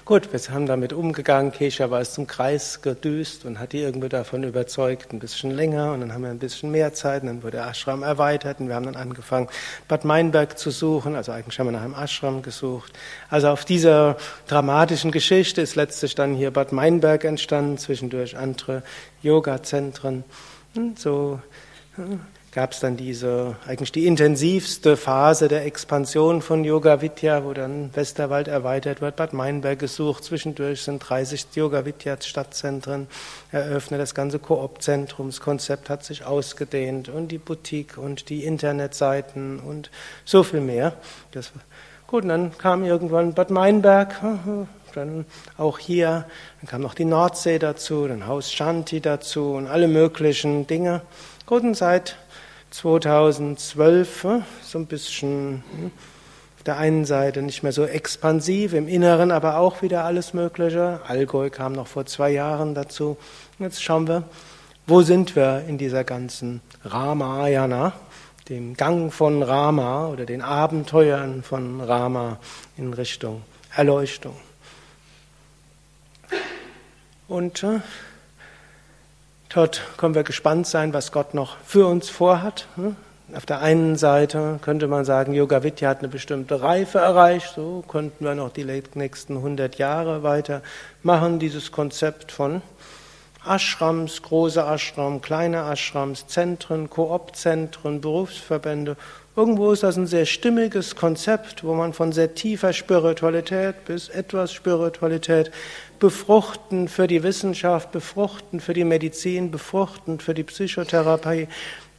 Gut, 0.05 0.31
wir 0.31 0.39
haben 0.53 0.67
damit 0.67 0.93
umgegangen. 0.93 1.51
Kesha 1.51 1.89
war 1.89 1.99
es 1.99 2.13
zum 2.13 2.27
Kreis 2.27 2.83
gedüst 2.83 3.43
und 3.43 3.57
hat 3.57 3.73
die 3.73 3.79
irgendwie 3.79 4.07
davon 4.07 4.43
überzeugt, 4.43 5.11
ein 5.11 5.17
bisschen 5.17 5.49
länger. 5.49 5.93
Und 5.93 6.01
dann 6.01 6.13
haben 6.13 6.21
wir 6.21 6.29
ein 6.29 6.37
bisschen 6.37 6.69
mehr 6.69 6.93
Zeit. 6.93 7.23
Und 7.23 7.29
dann 7.29 7.41
wurde 7.41 7.57
der 7.57 7.67
Ashram 7.67 8.03
erweitert. 8.03 8.59
Und 8.59 8.67
wir 8.67 8.75
haben 8.75 8.85
dann 8.85 8.97
angefangen, 8.97 9.49
Bad 9.87 10.05
Meinberg 10.05 10.59
zu 10.59 10.69
suchen. 10.69 11.15
Also 11.15 11.31
eigentlich 11.31 11.57
haben 11.57 11.65
wir 11.65 11.71
nach 11.71 11.81
einem 11.81 11.95
Ashram 11.95 12.43
gesucht. 12.43 12.93
Also 13.31 13.49
auf 13.49 13.65
dieser 13.65 14.17
dramatischen 14.47 15.09
Geschichte 15.09 15.61
ist 15.61 15.75
letztlich 15.75 16.13
dann 16.13 16.35
hier 16.35 16.51
Bad 16.51 16.71
Meinberg 16.71 17.23
entstanden, 17.23 17.79
zwischendurch 17.79 18.37
andere 18.37 18.83
Yoga-Zentren. 19.23 20.23
So 20.97 21.39
gab 22.55 22.71
es 22.71 22.79
dann 22.79 22.95
diese, 22.95 23.57
eigentlich 23.67 23.91
die 23.91 24.07
intensivste 24.07 24.95
Phase 24.95 25.49
der 25.49 25.65
Expansion 25.65 26.41
von 26.41 26.63
Yoga 26.63 27.01
Vidya, 27.01 27.43
wo 27.43 27.51
dann 27.51 27.93
Westerwald 27.93 28.47
erweitert 28.47 29.01
wird, 29.01 29.17
Bad 29.17 29.33
Meinberg 29.33 29.77
gesucht, 29.77 30.23
zwischendurch 30.23 30.83
sind 30.83 30.99
30 30.99 31.47
Yoga 31.53 31.83
Vidya 31.83 32.15
Stadtzentren 32.21 33.07
eröffnet, 33.51 33.99
das 33.99 34.15
ganze 34.15 34.39
Koop-Zentrumskonzept 34.39 35.89
hat 35.89 36.05
sich 36.05 36.25
ausgedehnt 36.25 37.09
und 37.09 37.27
die 37.27 37.39
Boutique 37.39 37.97
und 37.97 38.29
die 38.29 38.45
Internetseiten 38.45 39.59
und 39.59 39.91
so 40.23 40.43
viel 40.43 40.61
mehr. 40.61 40.93
Das, 41.33 41.51
gut, 42.07 42.23
und 42.23 42.29
dann 42.29 42.57
kam 42.57 42.85
irgendwann 42.85 43.33
Bad 43.33 43.49
Meinberg, 43.49 44.15
dann 44.95 45.25
auch 45.57 45.77
hier, 45.77 46.23
dann 46.61 46.69
kam 46.69 46.81
noch 46.81 46.93
die 46.93 47.03
Nordsee 47.03 47.59
dazu, 47.59 48.07
dann 48.07 48.27
Haus 48.27 48.53
Shanti 48.53 49.01
dazu 49.01 49.51
und 49.55 49.67
alle 49.67 49.89
möglichen 49.89 50.67
Dinge. 50.67 51.01
Gut, 51.45 51.61
und 51.61 51.75
seit 51.75 52.15
2012 52.71 54.23
hm, 54.23 54.43
so 54.61 54.79
ein 54.79 54.85
bisschen 54.85 55.63
hm, 55.71 55.91
auf 56.57 56.63
der 56.63 56.77
einen 56.77 57.05
Seite 57.05 57.41
nicht 57.41 57.63
mehr 57.63 57.71
so 57.71 57.85
expansiv, 57.85 58.73
im 58.73 58.87
Inneren 58.87 59.31
aber 59.31 59.57
auch 59.57 59.81
wieder 59.81 60.03
alles 60.03 60.33
Mögliche. 60.33 60.99
Allgäu 61.07 61.49
kam 61.49 61.73
noch 61.73 61.87
vor 61.87 62.05
zwei 62.05 62.31
Jahren 62.31 62.75
dazu. 62.75 63.17
Jetzt 63.59 63.83
schauen 63.83 64.07
wir, 64.07 64.23
wo 64.87 65.01
sind 65.01 65.35
wir 65.35 65.63
in 65.67 65.77
dieser 65.77 66.03
ganzen 66.03 66.61
Ramayana, 66.83 67.93
dem 68.49 68.75
Gang 68.75 69.11
von 69.11 69.41
Rama 69.41 70.07
oder 70.07 70.25
den 70.25 70.41
Abenteuern 70.41 71.41
von 71.41 71.81
Rama 71.81 72.37
in 72.77 72.93
Richtung 72.93 73.41
Erleuchtung. 73.75 74.35
Und 77.27 77.63
äh, 77.63 77.79
dort 79.55 79.81
können 79.97 80.15
wir 80.15 80.23
gespannt 80.23 80.67
sein, 80.67 80.93
was 80.93 81.11
Gott 81.11 81.33
noch 81.33 81.57
für 81.65 81.87
uns 81.87 82.09
vorhat. 82.09 82.67
Hm? 82.75 82.95
Auf 83.33 83.45
der 83.45 83.61
einen 83.61 83.95
Seite 83.95 84.59
könnte 84.61 84.87
man 84.87 85.03
sagen, 85.03 85.33
Yoga 85.33 85.63
Vidya 85.63 85.89
hat 85.89 85.99
eine 85.99 86.09
bestimmte 86.09 86.61
Reife 86.61 86.99
erreicht, 86.99 87.53
so 87.55 87.83
könnten 87.87 88.23
wir 88.23 88.35
noch 88.35 88.51
die 88.51 88.65
nächsten 88.65 89.37
100 89.37 89.77
Jahre 89.77 90.21
weitermachen, 90.21 91.39
dieses 91.39 91.71
Konzept 91.71 92.31
von 92.31 92.61
Ashrams, 93.47 94.21
große 94.21 94.61
Ashrams, 94.61 95.23
kleine 95.23 95.71
Ashrams, 95.71 96.27
Zentren, 96.27 96.89
Koop-Zentren, 96.89 98.01
Berufsverbände. 98.01 98.95
Irgendwo 99.37 99.73
ist 99.73 99.83
das 99.83 99.97
ein 99.97 100.07
sehr 100.07 100.25
stimmiges 100.25 100.95
Konzept, 100.95 101.65
wo 101.65 101.73
man 101.73 101.91
von 101.91 102.13
sehr 102.13 102.35
tiefer 102.35 102.71
Spiritualität 102.71 103.83
bis 103.83 104.07
etwas 104.07 104.53
Spiritualität 104.53 105.51
befruchten 105.99 106.87
für 106.87 107.07
die 107.07 107.21
Wissenschaft, 107.21 107.91
befruchten 107.91 108.61
für 108.61 108.73
die 108.73 108.85
Medizin, 108.85 109.51
befruchten 109.51 110.21
für 110.21 110.33
die 110.33 110.43
Psychotherapie, 110.43 111.49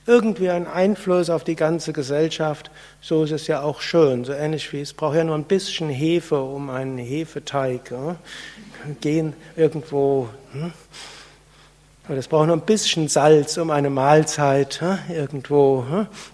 irgendwie 0.07 0.49
einen 0.49 0.67
Einfluss 0.67 1.29
auf 1.29 1.45
die 1.45 1.57
ganze 1.57 1.93
Gesellschaft, 1.93 2.71
so 3.03 3.25
ist 3.25 3.33
es 3.33 3.49
ja 3.49 3.61
auch 3.61 3.83
schön. 3.83 4.25
So 4.25 4.33
ähnlich 4.33 4.73
wie 4.73 4.81
es 4.81 4.95
braucht 4.95 5.17
ja 5.17 5.25
nur 5.25 5.35
ein 5.35 5.45
bisschen 5.45 5.91
Hefe 5.91 6.41
um 6.41 6.71
einen 6.71 6.97
Hefeteig. 6.97 7.91
Ja? 7.91 8.17
Gehen 9.01 9.35
irgendwo. 9.57 10.29
Hm? 10.53 10.73
Aber 12.09 12.19
es 12.19 12.29
braucht 12.29 12.47
nur 12.47 12.57
ein 12.57 12.61
bisschen 12.61 13.09
Salz, 13.09 13.57
um 13.57 13.73
eine 13.73 13.91
Mahlzeit 13.91 14.81
irgendwo 15.09 15.85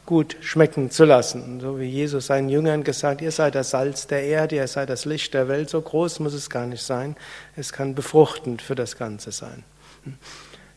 gut 0.04 0.36
schmecken 0.42 0.90
zu 0.90 1.06
lassen. 1.06 1.60
So 1.60 1.80
wie 1.80 1.86
Jesus 1.86 2.26
seinen 2.26 2.50
Jüngern 2.50 2.84
gesagt, 2.84 3.22
ihr 3.22 3.30
seid 3.30 3.54
das 3.54 3.70
Salz 3.70 4.06
der 4.06 4.22
Erde, 4.22 4.56
ihr 4.56 4.68
seid 4.68 4.90
das 4.90 5.06
Licht 5.06 5.32
der 5.32 5.48
Welt. 5.48 5.70
So 5.70 5.80
groß 5.80 6.20
muss 6.20 6.34
es 6.34 6.50
gar 6.50 6.66
nicht 6.66 6.82
sein. 6.82 7.16
Es 7.56 7.72
kann 7.72 7.94
befruchtend 7.94 8.60
für 8.60 8.74
das 8.74 8.98
Ganze 8.98 9.32
sein. 9.32 9.64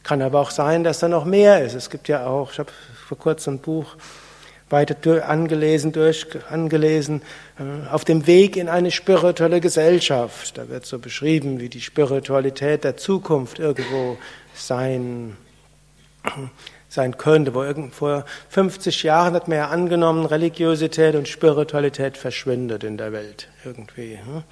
Kann 0.04 0.22
aber 0.22 0.40
auch 0.40 0.52
sein, 0.52 0.86
dass 0.86 1.00
da 1.00 1.10
noch 1.10 1.26
mehr 1.26 1.62
ist. 1.66 1.74
Es 1.74 1.90
gibt 1.90 2.08
ja 2.08 2.26
auch, 2.26 2.54
ich 2.54 2.60
habe 2.60 2.72
vor 3.08 3.18
kurzem 3.18 3.56
ein 3.56 3.60
Buch 3.60 3.98
weiter 4.70 5.28
angelesen, 5.28 5.92
durch, 5.92 6.26
angelesen, 6.50 7.22
äh, 7.60 7.92
auf 7.92 8.04
dem 8.04 8.26
Weg 8.28 8.56
in 8.56 8.68
eine 8.68 8.92
spirituelle 8.92 9.62
Gesellschaft. 9.62 10.58
Da 10.58 10.70
wird 10.70 10.86
so 10.86 11.00
beschrieben, 11.00 11.60
wie 11.60 11.70
die 11.70 11.82
Spiritualität 11.82 12.84
der 12.84 12.98
Zukunft 12.98 13.60
irgendwo 13.60 14.18
sein, 14.56 15.38
sein 16.90 17.18
könnte. 17.18 17.54
Wo 17.54 17.64
vor 17.92 18.26
50 18.50 19.04
Jahren 19.04 19.34
hat 19.34 19.48
man 19.48 19.58
ja 19.58 19.68
angenommen, 19.70 20.26
Religiosität 20.26 21.16
und 21.16 21.28
Spiritualität 21.28 22.18
verschwindet 22.18 22.84
in 22.84 22.98
der 22.98 23.12
Welt 23.12 23.50
irgendwie. 23.64 24.18
Hm? 24.18 24.44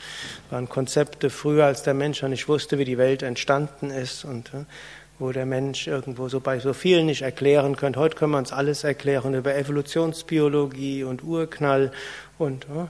waren 0.49 0.69
Konzepte 0.69 1.29
früher, 1.29 1.65
als 1.65 1.83
der 1.83 1.93
Mensch 1.93 2.21
noch 2.21 2.29
nicht 2.29 2.47
wusste, 2.47 2.77
wie 2.77 2.85
die 2.85 2.97
Welt 2.97 3.23
entstanden 3.23 3.89
ist 3.89 4.25
und 4.25 4.51
hm? 4.51 4.65
wo 5.19 5.31
der 5.31 5.45
Mensch 5.45 5.87
irgendwo 5.87 6.27
so 6.27 6.39
bei 6.39 6.59
so 6.59 6.73
vielen 6.73 7.05
nicht 7.05 7.21
erklären 7.21 7.75
könnte. 7.75 7.99
Heute 7.99 8.15
können 8.15 8.31
wir 8.31 8.39
uns 8.39 8.51
alles 8.51 8.83
erklären 8.83 9.33
über 9.35 9.55
Evolutionsbiologie 9.55 11.03
und 11.03 11.23
Urknall 11.23 11.91
und 12.37 12.67
hm? 12.67 12.89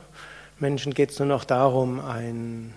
Menschen 0.59 0.93
geht 0.93 1.11
es 1.11 1.19
nur 1.19 1.27
noch 1.27 1.43
darum, 1.43 1.99
ein 1.99 2.73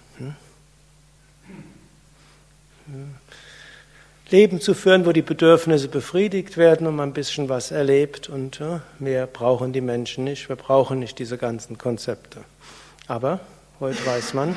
Leben 4.31 4.61
zu 4.61 4.75
führen, 4.75 5.07
wo 5.07 5.13
die 5.13 5.23
Bedürfnisse 5.23 5.87
befriedigt 5.87 6.57
werden 6.57 6.89
und 6.89 6.97
man 6.97 7.11
ein 7.11 7.13
bisschen 7.13 7.49
was 7.49 7.71
erlebt 7.71 8.29
und 8.29 8.61
mehr 8.99 9.27
brauchen 9.29 9.73
die 9.73 9.81
Menschen 9.81 10.25
nicht. 10.25 10.49
Wir 10.49 10.57
brauchen 10.57 10.99
nicht 10.99 11.21
diese 11.21 11.39
ganzen 11.39 11.79
Konzepte. 11.79 12.41
Aber 13.07 13.39
heute 13.79 14.05
weiß 14.05 14.35
man, 14.35 14.57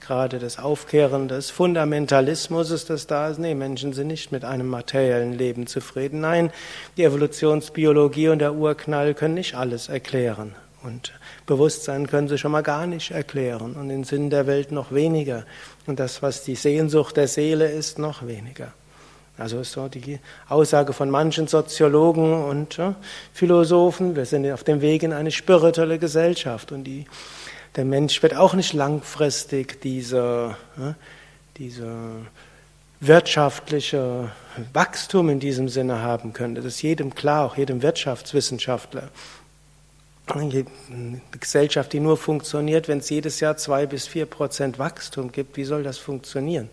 gerade 0.00 0.40
das 0.40 0.58
Aufkehren 0.58 1.28
des 1.28 1.50
Fundamentalismus, 1.50 2.84
das 2.84 3.06
da 3.06 3.28
ist, 3.28 3.38
nee, 3.38 3.54
Menschen 3.54 3.92
sind 3.92 4.08
nicht 4.08 4.32
mit 4.32 4.44
einem 4.44 4.66
materiellen 4.66 5.32
Leben 5.34 5.68
zufrieden. 5.68 6.20
Nein, 6.20 6.50
die 6.96 7.04
Evolutionsbiologie 7.04 8.28
und 8.28 8.40
der 8.40 8.54
Urknall 8.54 9.14
können 9.14 9.34
nicht 9.34 9.54
alles 9.54 9.88
erklären. 9.88 10.56
Und 10.84 11.12
Bewusstsein 11.46 12.06
können 12.06 12.28
sie 12.28 12.36
schon 12.36 12.52
mal 12.52 12.62
gar 12.62 12.86
nicht 12.86 13.10
erklären 13.10 13.74
und 13.74 13.88
den 13.88 14.04
Sinn 14.04 14.28
der 14.28 14.46
Welt 14.46 14.70
noch 14.70 14.92
weniger. 14.92 15.46
Und 15.86 15.98
das, 15.98 16.22
was 16.22 16.44
die 16.44 16.56
Sehnsucht 16.56 17.16
der 17.16 17.26
Seele 17.26 17.70
ist, 17.70 17.98
noch 17.98 18.26
weniger. 18.26 18.72
Also 19.38 19.60
ist 19.60 19.72
so 19.72 19.88
die 19.88 20.20
Aussage 20.48 20.92
von 20.92 21.10
manchen 21.10 21.48
Soziologen 21.48 22.44
und 22.44 22.76
ja, 22.76 22.94
Philosophen, 23.32 24.14
wir 24.14 24.26
sind 24.26 24.48
auf 24.52 24.62
dem 24.62 24.80
Weg 24.80 25.02
in 25.02 25.12
eine 25.12 25.32
spirituelle 25.32 25.98
Gesellschaft 25.98 26.70
und 26.70 26.84
die, 26.84 27.06
der 27.74 27.84
Mensch 27.84 28.22
wird 28.22 28.36
auch 28.36 28.54
nicht 28.54 28.74
langfristig 28.74 29.80
diese, 29.80 30.54
ja, 30.76 30.94
diese 31.56 31.88
wirtschaftliche 33.00 34.30
Wachstum 34.72 35.28
in 35.30 35.40
diesem 35.40 35.68
Sinne 35.68 36.00
haben 36.00 36.32
können. 36.32 36.54
Das 36.54 36.64
ist 36.64 36.82
jedem 36.82 37.14
klar, 37.14 37.46
auch 37.46 37.56
jedem 37.56 37.82
Wirtschaftswissenschaftler 37.82 39.08
eine 40.26 40.64
Gesellschaft, 41.38 41.92
die 41.92 42.00
nur 42.00 42.16
funktioniert, 42.16 42.88
wenn 42.88 42.98
es 42.98 43.10
jedes 43.10 43.40
Jahr 43.40 43.56
zwei 43.56 43.86
bis 43.86 44.06
vier 44.06 44.26
Prozent 44.26 44.78
Wachstum 44.78 45.32
gibt, 45.32 45.56
wie 45.56 45.64
soll 45.64 45.82
das 45.82 45.98
funktionieren? 45.98 46.70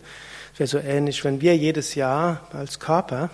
Es 0.54 0.60
wäre 0.60 0.68
so 0.68 0.78
ähnlich, 0.78 1.22
wenn 1.24 1.40
wir 1.40 1.56
jedes 1.56 1.94
Jahr 1.94 2.48
als 2.52 2.80
Körper 2.80 3.30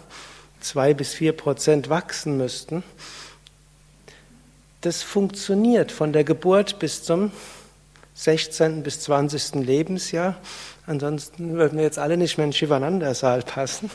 zwei 0.60 0.94
bis 0.94 1.14
vier 1.14 1.32
Prozent 1.32 1.88
wachsen 1.88 2.36
müssten. 2.36 2.82
Das 4.80 5.02
funktioniert 5.02 5.92
von 5.92 6.12
der 6.12 6.24
Geburt 6.24 6.78
bis 6.78 7.02
zum 7.02 7.32
16. 8.14 8.82
bis 8.82 9.00
20. 9.00 9.66
Lebensjahr. 9.66 10.36
Ansonsten 10.86 11.54
würden 11.54 11.78
wir 11.78 11.84
jetzt 11.84 11.98
alle 11.98 12.16
nicht 12.16 12.38
mehr 12.38 12.46
in 12.46 12.52
Shivananda-Saal 12.52 13.42
passen. 13.42 13.90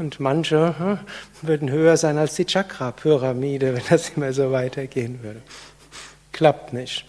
Und 0.00 0.18
manche 0.18 0.78
hm, 0.78 0.98
würden 1.42 1.70
höher 1.70 1.98
sein 1.98 2.16
als 2.16 2.34
die 2.34 2.46
Chakra-Pyramide, 2.46 3.74
wenn 3.74 3.82
das 3.90 4.08
immer 4.16 4.32
so 4.32 4.50
weitergehen 4.50 5.22
würde. 5.22 5.42
Klappt 6.32 6.72
nicht. 6.72 7.04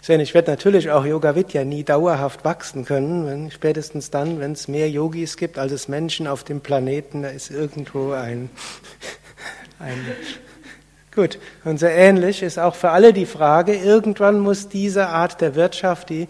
Ich 0.00 0.32
werde 0.32 0.50
natürlich 0.50 0.90
auch 0.90 1.04
Yoga 1.04 1.36
Vidya 1.36 1.64
nie 1.64 1.84
dauerhaft 1.84 2.42
wachsen 2.42 2.86
können, 2.86 3.26
wenn, 3.26 3.50
spätestens 3.50 4.08
dann, 4.08 4.40
wenn 4.40 4.52
es 4.52 4.66
mehr 4.66 4.88
Yogis 4.88 5.36
gibt, 5.36 5.58
als 5.58 5.72
es 5.72 5.88
Menschen 5.88 6.26
auf 6.26 6.42
dem 6.42 6.62
Planeten, 6.62 7.22
da 7.22 7.28
ist 7.28 7.50
irgendwo 7.50 8.12
ein, 8.12 8.48
ein 9.78 9.98
Gut, 11.14 11.38
und 11.66 11.78
so 11.78 11.84
ähnlich 11.84 12.42
ist 12.42 12.58
auch 12.58 12.74
für 12.74 12.88
alle 12.88 13.12
die 13.12 13.26
Frage, 13.26 13.74
irgendwann 13.74 14.40
muss 14.40 14.70
diese 14.70 15.08
Art 15.08 15.42
der 15.42 15.54
Wirtschaft, 15.54 16.08
die 16.08 16.26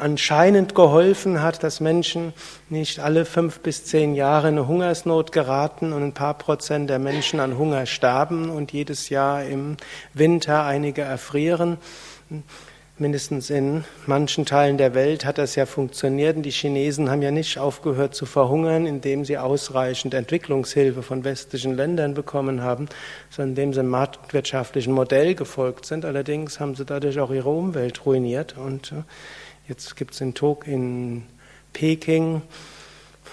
anscheinend 0.00 0.74
geholfen 0.74 1.42
hat, 1.42 1.62
dass 1.62 1.80
Menschen 1.80 2.32
nicht 2.68 3.00
alle 3.00 3.24
fünf 3.24 3.60
bis 3.60 3.84
zehn 3.84 4.14
Jahre 4.14 4.48
in 4.48 4.58
eine 4.58 4.66
Hungersnot 4.66 5.32
geraten 5.32 5.92
und 5.92 6.02
ein 6.02 6.14
paar 6.14 6.34
Prozent 6.34 6.90
der 6.90 6.98
Menschen 6.98 7.40
an 7.40 7.58
Hunger 7.58 7.86
starben 7.86 8.50
und 8.50 8.72
jedes 8.72 9.08
Jahr 9.08 9.44
im 9.44 9.76
Winter 10.14 10.64
einige 10.64 11.02
erfrieren. 11.02 11.78
Mindestens 12.98 13.50
in 13.50 13.84
manchen 14.06 14.44
Teilen 14.44 14.76
der 14.76 14.94
Welt 14.94 15.24
hat 15.24 15.38
das 15.38 15.56
ja 15.56 15.66
funktioniert 15.66 16.36
und 16.36 16.42
die 16.42 16.50
Chinesen 16.50 17.10
haben 17.10 17.22
ja 17.22 17.30
nicht 17.30 17.58
aufgehört 17.58 18.14
zu 18.14 18.26
verhungern, 18.26 18.86
indem 18.86 19.24
sie 19.24 19.38
ausreichend 19.38 20.14
Entwicklungshilfe 20.14 21.02
von 21.02 21.24
westlichen 21.24 21.74
Ländern 21.74 22.14
bekommen 22.14 22.62
haben, 22.62 22.88
sondern 23.30 23.50
indem 23.50 23.72
sie 23.72 23.80
einem 23.80 23.88
marktwirtschaftlichen 23.88 24.92
Modell 24.92 25.34
gefolgt 25.34 25.86
sind. 25.86 26.04
Allerdings 26.04 26.60
haben 26.60 26.74
sie 26.74 26.84
dadurch 26.84 27.18
auch 27.18 27.32
ihre 27.32 27.48
Umwelt 27.48 28.06
ruiniert 28.06 28.56
und 28.56 28.92
äh, 28.92 29.02
Jetzt 29.72 29.96
gibt 29.96 30.12
es 30.12 30.20
in, 30.20 30.34
in 30.66 31.22
Peking, 31.72 32.42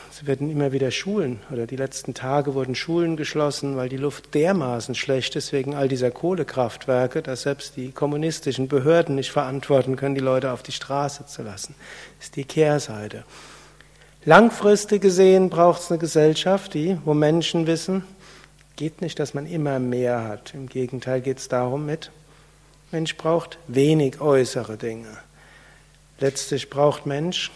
es 0.10 0.26
werden 0.26 0.50
immer 0.50 0.72
wieder 0.72 0.90
Schulen, 0.90 1.42
oder 1.52 1.68
die 1.68 1.76
letzten 1.76 2.14
Tage 2.14 2.54
wurden 2.54 2.76
Schulen 2.76 3.18
geschlossen, 3.18 3.76
weil 3.76 3.90
die 3.90 3.98
Luft 3.98 4.34
dermaßen 4.34 4.96
schlecht 4.96 5.36
ist 5.36 5.52
wegen 5.52 5.76
all 5.76 5.90
dieser 5.90 6.12
Kohlekraftwerke, 6.12 7.22
dass 7.22 7.42
selbst 7.42 7.76
die 7.76 7.92
kommunistischen 7.92 8.70
Behörden 8.70 9.16
nicht 9.16 9.32
verantworten 9.32 9.98
können, 9.98 10.16
die 10.16 10.22
Leute 10.22 10.54
auf 10.54 10.64
die 10.64 10.72
Straße 10.72 11.26
zu 11.26 11.44
lassen. 11.44 11.76
Das 12.20 12.28
ist 12.28 12.38
die 12.38 12.46
Kehrseite. 12.46 13.26
Langfristig 14.24 15.02
gesehen 15.02 15.50
braucht 15.50 15.82
es 15.82 15.92
eine 15.92 16.00
Gesellschaft, 16.00 16.74
die, 16.74 16.98
wo 17.04 17.14
Menschen 17.14 17.68
wissen, 17.68 18.06
geht 18.78 19.02
nicht, 19.02 19.20
dass 19.20 19.34
man 19.34 19.46
immer 19.46 19.80
mehr 19.80 20.24
hat. 20.24 20.54
Im 20.54 20.70
Gegenteil 20.70 21.20
geht 21.20 21.40
es 21.40 21.50
darum 21.50 21.86
mit, 21.86 22.12
Mensch 22.92 23.18
braucht 23.18 23.60
wenig 23.68 24.22
äußere 24.22 24.78
Dinge. 24.78 25.18
Letztlich 26.20 26.70
braucht 26.70 27.06
Mensch 27.06 27.52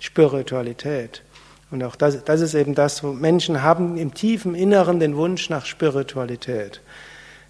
Spiritualität. 0.00 1.22
Und 1.70 1.82
auch 1.82 1.96
das, 1.96 2.22
das 2.24 2.40
ist 2.40 2.54
eben 2.54 2.74
das, 2.74 3.02
wo 3.02 3.12
Menschen 3.12 3.62
haben 3.62 3.96
im 3.96 4.14
tiefen 4.14 4.54
Inneren 4.54 5.00
den 5.00 5.16
Wunsch 5.16 5.50
nach 5.50 5.66
Spiritualität. 5.66 6.80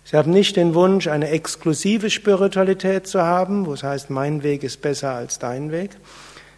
Sie 0.05 0.17
haben 0.17 0.31
nicht 0.31 0.57
den 0.57 0.75
Wunsch, 0.75 1.09
eine 1.09 1.31
exklusive 1.31 2.11
Spiritualität 2.11 3.09
zu 3.09 3.23
haben, 3.23 3.67
wo 3.67 3.73
es 3.73 3.83
heißt, 3.83 4.09
mein 4.09 4.43
Weg 4.43 4.63
ist 4.63 4.81
besser 4.81 5.11
als 5.11 5.39
dein 5.39 5.73
Weg. 5.73 5.91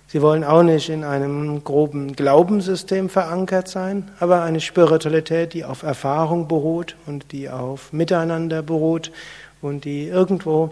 Sie 0.06 0.23
wollen 0.23 0.44
auch 0.44 0.62
nicht 0.62 0.88
in 0.88 1.04
einem 1.04 1.64
groben 1.64 2.14
Glaubenssystem 2.14 3.08
verankert 3.08 3.68
sein, 3.68 4.11
aber 4.20 4.42
eine 4.42 4.61
Spiritualität, 4.61 5.52
die 5.52 5.64
auf 5.64 5.82
Erfahrung 5.82 6.47
beruht 6.49 6.97
und 7.06 7.32
die 7.32 7.50
auf 7.50 7.92
Miteinander 7.92 8.62
beruht 8.62 9.12
und 9.61 9.85
die 9.85 10.08
irgendwo 10.08 10.70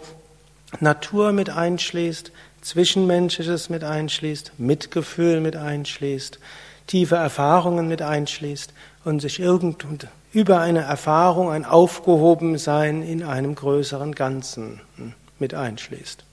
Natur 0.80 1.32
mit 1.32 1.50
einschließt, 1.50 2.32
Zwischenmenschliches 2.66 3.70
mit 3.70 3.84
einschließt, 3.84 4.54
Mitgefühl 4.58 5.40
mit 5.40 5.54
einschließt, 5.54 6.40
tiefe 6.88 7.14
Erfahrungen 7.14 7.86
mit 7.86 8.02
einschließt 8.02 8.72
und 9.04 9.20
sich 9.20 9.38
irgend 9.38 9.86
über 10.32 10.58
eine 10.58 10.80
Erfahrung 10.80 11.48
ein 11.48 11.64
Aufgehobensein 11.64 13.02
in 13.02 13.22
einem 13.22 13.54
größeren 13.54 14.16
Ganzen 14.16 14.80
hm, 14.96 15.12
mit 15.38 15.54
einschließt. 15.54 16.24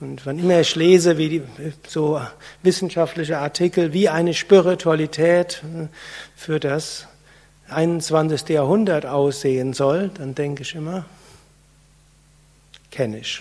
Und 0.00 0.26
wann 0.26 0.38
immer 0.38 0.60
ich 0.60 0.76
lese, 0.76 1.16
wie 1.16 1.30
die, 1.30 1.42
so 1.88 2.20
wissenschaftliche 2.62 3.38
Artikel, 3.38 3.94
wie 3.94 4.10
eine 4.10 4.34
Spiritualität 4.34 5.62
hm, 5.62 5.88
für 6.36 6.60
das 6.60 7.08
21. 7.70 8.50
Jahrhundert 8.50 9.06
aussehen 9.06 9.72
soll, 9.72 10.10
dann 10.12 10.34
denke 10.34 10.60
ich 10.60 10.74
immer, 10.74 11.06
kenne 12.90 13.20
ich, 13.20 13.40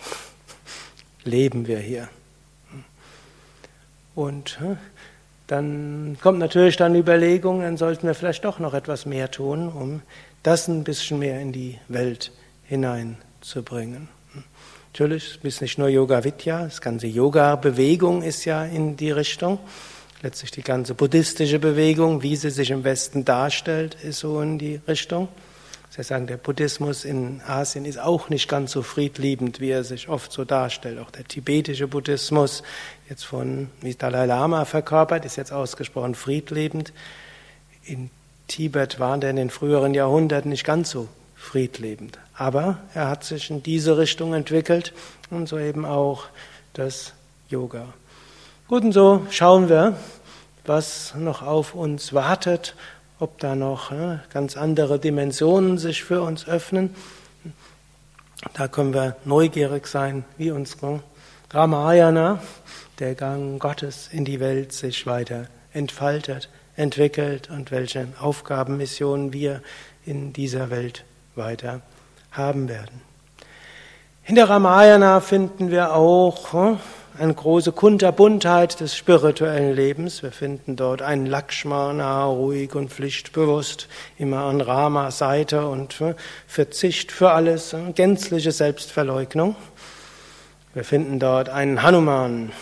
leben 1.23 1.67
wir 1.67 1.79
hier. 1.79 2.09
Und 4.15 4.59
dann 5.47 6.17
kommt 6.21 6.39
natürlich 6.39 6.77
dann 6.77 6.93
die 6.93 6.99
Überlegung, 6.99 7.61
dann 7.61 7.77
sollten 7.77 8.05
wir 8.05 8.13
vielleicht 8.13 8.45
doch 8.45 8.59
noch 8.59 8.73
etwas 8.73 9.05
mehr 9.05 9.31
tun, 9.31 9.69
um 9.69 10.01
das 10.43 10.67
ein 10.67 10.83
bisschen 10.83 11.19
mehr 11.19 11.39
in 11.39 11.51
die 11.51 11.79
Welt 11.87 12.31
hineinzubringen. 12.65 14.09
Natürlich 14.93 15.39
ist 15.43 15.61
nicht 15.61 15.77
nur 15.77 15.87
Yoga 15.87 16.23
Vidya, 16.23 16.63
das 16.63 16.81
ganze 16.81 17.07
Yoga-Bewegung 17.07 18.21
ist 18.23 18.45
ja 18.45 18.65
in 18.65 18.97
die 18.97 19.11
Richtung. 19.11 19.59
Letztlich 20.21 20.51
die 20.51 20.63
ganze 20.63 20.95
buddhistische 20.95 21.59
Bewegung, 21.59 22.21
wie 22.23 22.35
sie 22.35 22.49
sich 22.49 22.71
im 22.71 22.83
Westen 22.83 23.23
darstellt, 23.23 23.95
ist 24.03 24.19
so 24.19 24.41
in 24.41 24.59
die 24.59 24.81
Richtung. 24.87 25.29
Sie 25.91 26.03
sagen, 26.03 26.27
der 26.27 26.37
Buddhismus 26.37 27.03
in 27.03 27.41
Asien 27.47 27.83
ist 27.83 27.99
auch 27.99 28.29
nicht 28.29 28.47
ganz 28.47 28.71
so 28.73 28.83
friedliebend, 28.83 29.59
wie 29.59 29.71
er 29.71 29.83
sich 29.83 30.07
oft 30.07 30.31
so 30.31 30.45
darstellt. 30.45 30.99
Auch 30.99 31.09
der 31.09 31.27
tibetische 31.27 31.87
Buddhismus, 31.87 32.61
jetzt 33.09 33.25
von 33.25 33.69
Dalai 33.97 34.27
Lama 34.27 34.65
verkörpert, 34.65 35.25
ist 35.25 35.35
jetzt 35.35 35.51
ausgesprochen 35.51 36.13
friedliebend. 36.13 36.93
In 37.83 38.11
Tibet 38.47 38.99
war 38.99 39.17
der 39.17 39.31
in 39.31 39.37
den 39.37 39.49
früheren 39.49 39.95
Jahrhunderten 39.95 40.51
nicht 40.51 40.63
ganz 40.63 40.91
so 40.91 41.07
friedliebend. 41.35 42.19
Aber 42.35 42.77
er 42.93 43.09
hat 43.09 43.23
sich 43.23 43.49
in 43.49 43.63
diese 43.63 43.97
Richtung 43.97 44.35
entwickelt 44.35 44.93
und 45.31 45.49
so 45.49 45.57
eben 45.57 45.85
auch 45.85 46.25
das 46.73 47.13
Yoga. 47.49 47.87
Gut, 48.67 48.83
und 48.83 48.91
so 48.91 49.25
schauen 49.31 49.69
wir, 49.69 49.97
was 50.65 51.15
noch 51.15 51.41
auf 51.41 51.73
uns 51.73 52.13
wartet 52.13 52.75
ob 53.19 53.39
da 53.39 53.55
noch 53.55 53.91
ganz 54.31 54.55
andere 54.55 54.99
Dimensionen 54.99 55.77
sich 55.77 56.03
für 56.03 56.21
uns 56.21 56.47
öffnen. 56.47 56.95
Da 58.53 58.67
können 58.67 58.93
wir 58.93 59.17
neugierig 59.25 59.87
sein, 59.87 60.23
wie 60.37 60.51
unsere 60.51 61.01
Ramayana, 61.51 62.39
der 62.99 63.15
Gang 63.15 63.59
Gottes 63.59 64.09
in 64.11 64.23
die 64.23 64.39
Welt, 64.39 64.71
sich 64.71 65.05
weiter 65.05 65.47
entfaltet, 65.73 66.49
entwickelt 66.75 67.49
und 67.49 67.71
welche 67.71 68.07
Aufgaben, 68.19 68.77
Missionen 68.77 69.33
wir 69.33 69.61
in 70.05 70.31
dieser 70.31 70.69
Welt 70.69 71.03
weiter 71.35 71.81
haben 72.31 72.69
werden. 72.69 73.01
In 74.25 74.35
der 74.35 74.49
Ramayana 74.49 75.19
finden 75.19 75.71
wir 75.71 75.93
auch 75.95 76.77
eine 77.19 77.33
große 77.33 77.73
Kunterbuntheit 77.73 78.79
des 78.79 78.95
spirituellen 78.95 79.75
Lebens. 79.75 80.23
Wir 80.23 80.31
finden 80.31 80.77
dort 80.77 81.01
einen 81.01 81.25
Lakshmana, 81.25 82.25
ruhig 82.25 82.75
und 82.75 82.91
pflichtbewusst, 82.91 83.89
immer 84.17 84.45
an 84.45 84.61
Ramas 84.61 85.17
Seite 85.17 85.67
und 85.67 85.97
Verzicht 86.47 87.11
für 87.11 87.31
alles, 87.31 87.75
gänzliche 87.95 88.53
Selbstverleugnung. 88.53 89.55
Wir 90.73 90.85
finden 90.85 91.19
dort 91.19 91.49
einen 91.49 91.83
Hanuman, 91.83 92.53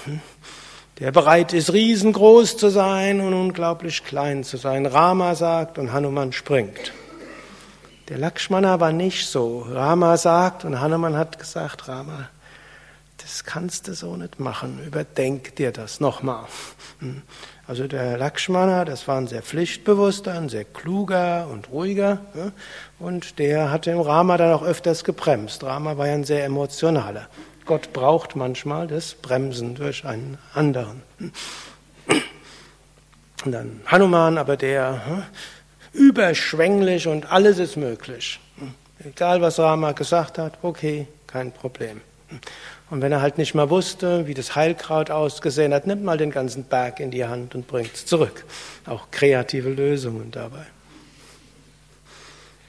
der 1.00 1.12
bereit 1.12 1.54
ist, 1.54 1.74
riesengroß 1.74 2.58
zu 2.58 2.70
sein 2.70 3.22
und 3.22 3.34
unglaublich 3.34 4.04
klein 4.06 4.44
zu 4.44 4.58
sein. 4.58 4.88
Rama 4.88 5.36
sagt 5.36 5.78
und 5.78 5.94
Hanuman 5.94 6.34
springt. 6.34 6.94
Der 8.10 8.18
Lakshmana 8.18 8.80
war 8.80 8.92
nicht 8.92 9.28
so. 9.28 9.68
Rama 9.70 10.18
sagt 10.18 10.66
und 10.66 10.82
Hanuman 10.82 11.16
hat 11.16 11.38
gesagt, 11.38 11.88
Rama, 11.88 12.30
das 13.28 13.44
kannst 13.44 13.90
du 13.90 13.94
so 13.94 14.16
nicht 14.16 14.40
machen, 14.40 14.80
überdenk 14.86 15.58
dir 15.58 15.74
das 15.74 16.00
nochmal. 16.00 16.46
Hm. 17.00 17.24
Also 17.68 17.86
der 17.86 18.18
Lakshmana, 18.18 18.86
das 18.86 19.06
war 19.10 19.18
ein 19.18 19.28
sehr 19.28 19.42
pflichtbewusster, 19.42 20.34
ein 20.34 20.48
sehr 20.48 20.64
kluger 20.64 21.50
und 21.52 21.70
ruhiger 21.70 22.20
und 23.00 23.38
der 23.38 23.70
hat 23.70 23.86
dem 23.86 24.00
Rama 24.00 24.38
dann 24.38 24.54
auch 24.54 24.64
öfters 24.64 25.04
gebremst. 25.04 25.62
Rama 25.66 25.98
war 25.98 26.08
ja 26.08 26.14
ein 26.14 26.24
sehr 26.24 26.46
emotionaler. 26.46 27.28
Gott 27.66 27.92
braucht 27.92 28.38
manchmal 28.38 28.88
das 28.88 29.14
Bremsen 29.14 29.76
durch 29.76 30.06
einen 30.06 30.38
anderen. 30.54 31.04
Und 33.44 33.52
dann 33.52 33.82
Hanuman, 33.88 34.38
aber 34.38 34.56
der 34.56 35.28
überschwänglich 35.92 37.10
und 37.10 37.30
alles 37.30 37.60
ist 37.60 37.76
möglich. 37.76 38.40
Egal 39.04 39.42
was 39.42 39.60
Rama 39.60 39.92
gesagt 39.92 40.38
hat, 40.38 40.60
okay, 40.62 41.08
kein 41.28 41.52
Problem. 41.52 42.00
Und 42.90 43.02
wenn 43.02 43.12
er 43.12 43.22
halt 43.22 43.38
nicht 43.38 43.54
mal 43.54 43.70
wusste, 43.70 44.28
wie 44.28 44.34
das 44.34 44.56
Heilkraut 44.56 45.12
ausgesehen 45.12 45.74
hat, 45.74 45.88
nimmt 45.88 46.04
mal 46.04 46.18
den 46.18 46.32
ganzen 46.32 46.64
Berg 46.64 47.00
in 47.00 47.12
die 47.12 47.26
Hand 47.26 47.54
und 47.54 47.68
bringt 47.68 47.94
es 47.94 48.06
zurück. 48.06 48.46
Auch 48.86 49.12
kreative 49.12 49.70
Lösungen 49.70 50.32
dabei. 50.32 50.66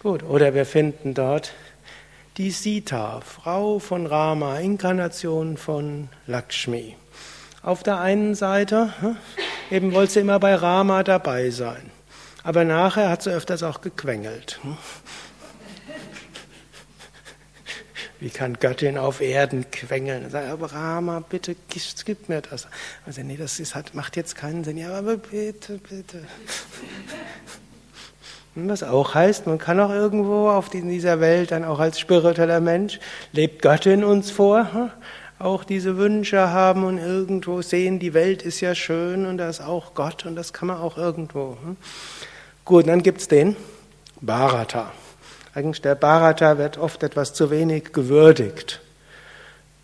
Gut, 0.01 0.23
oder 0.25 0.55
wir 0.55 0.67
finden 0.67 1.15
dort 1.15 1.53
die 2.37 2.51
Sita, 2.51 3.21
Frau 3.21 3.79
von 3.81 4.07
Rama, 4.07 4.59
Inkarnation 4.59 5.57
von 5.57 6.09
Lakshmi. 6.27 6.97
Auf 7.63 7.83
der 7.83 7.99
einen 7.99 8.37
Seite, 8.37 8.93
hm, 9.01 9.17
eben 9.71 9.93
wollte 9.93 10.15
sie 10.15 10.21
immer 10.21 10.39
bei 10.39 10.55
Rama 10.55 11.03
dabei 11.03 11.51
sein. 11.51 11.91
Aber 12.45 12.65
nachher 12.65 13.11
hat 13.11 13.23
sie 13.23 13.31
öfters 13.31 13.63
auch 13.63 13.81
gequengelt. 13.81 14.61
Hm. 18.19 18.27
Wie 18.27 18.31
kann 18.31 18.55
Göttin 18.55 18.99
auf 18.99 19.21
Erden 19.21 19.71
quengeln? 19.71 20.29
Sagen, 20.31 20.51
aber 20.51 20.73
Rama, 20.73 21.23
bitte, 21.29 21.57
gib 21.69 22.29
mir 22.29 22.43
das. 22.43 22.67
Also, 23.07 23.23
nee, 23.23 23.37
das 23.37 23.61
ist, 23.61 23.75
hat, 23.75 23.95
macht 23.95 24.17
jetzt 24.17 24.37
keinen 24.37 24.65
Sinn. 24.65 24.77
Ja, 24.77 24.97
aber 24.97 25.17
bitte, 25.17 25.79
bitte. 25.79 26.25
Was 28.55 28.83
auch 28.83 29.15
heißt, 29.15 29.47
man 29.47 29.59
kann 29.59 29.79
auch 29.79 29.91
irgendwo 29.91 30.49
auf 30.49 30.69
dieser 30.69 31.21
Welt 31.21 31.53
dann 31.53 31.65
auch 31.65 31.79
als 31.79 32.01
spiritueller 32.01 32.61
Mensch, 32.61 32.99
lebt 33.33 33.63
Göttin 33.63 34.03
uns 34.03 34.33
vor, 34.33 34.73
hm? 34.73 34.91
auch 35.39 35.63
diese 35.63 35.97
Wünsche 35.97 36.51
haben 36.51 36.83
und 36.83 36.99
irgendwo 36.99 37.63
sehen, 37.63 38.01
die 38.01 38.15
Welt 38.15 38.43
ist 38.43 38.61
ja 38.61 38.75
schön 38.75 39.27
und 39.27 39.39
da 39.39 39.49
ist 39.49 39.61
auch 39.61 39.95
Gott 39.95 40.27
und 40.27 40.35
das 40.35 40.53
kann 40.53 40.67
man 40.67 40.79
auch 40.79 40.97
irgendwo. 40.97 41.57
Hm? 41.63 41.77
Gut, 42.65 42.89
dann 42.89 43.03
gibt 43.03 43.21
es 43.21 43.29
den 43.29 43.55
Bharata. 44.21 44.91
Eigentlich 45.55 45.83
der 45.83 45.95
Bharata 45.95 46.59
wird 46.59 46.79
oft 46.79 47.03
etwas 47.03 47.35
zu 47.35 47.51
wenig 47.51 47.93
gewürdigt. 47.93 48.81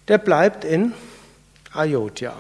Der 0.09 0.19
bleibt 0.19 0.65
in 0.65 0.93
Ayodhya. 1.73 2.35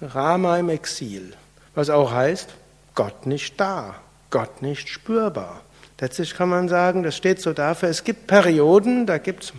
Rama 0.00 0.58
im 0.58 0.68
Exil. 0.68 1.32
Was 1.74 1.90
auch 1.90 2.12
heißt, 2.12 2.50
Gott 2.94 3.26
nicht 3.26 3.58
da, 3.58 3.96
Gott 4.30 4.62
nicht 4.62 4.88
spürbar. 4.88 5.62
Letztlich 6.00 6.34
kann 6.34 6.48
man 6.48 6.68
sagen, 6.68 7.02
das 7.02 7.16
steht 7.16 7.40
so 7.40 7.52
dafür, 7.52 7.88
es 7.88 8.04
gibt 8.04 8.26
Perioden, 8.26 9.06
da 9.06 9.18
gibt 9.18 9.44
es 9.44 9.52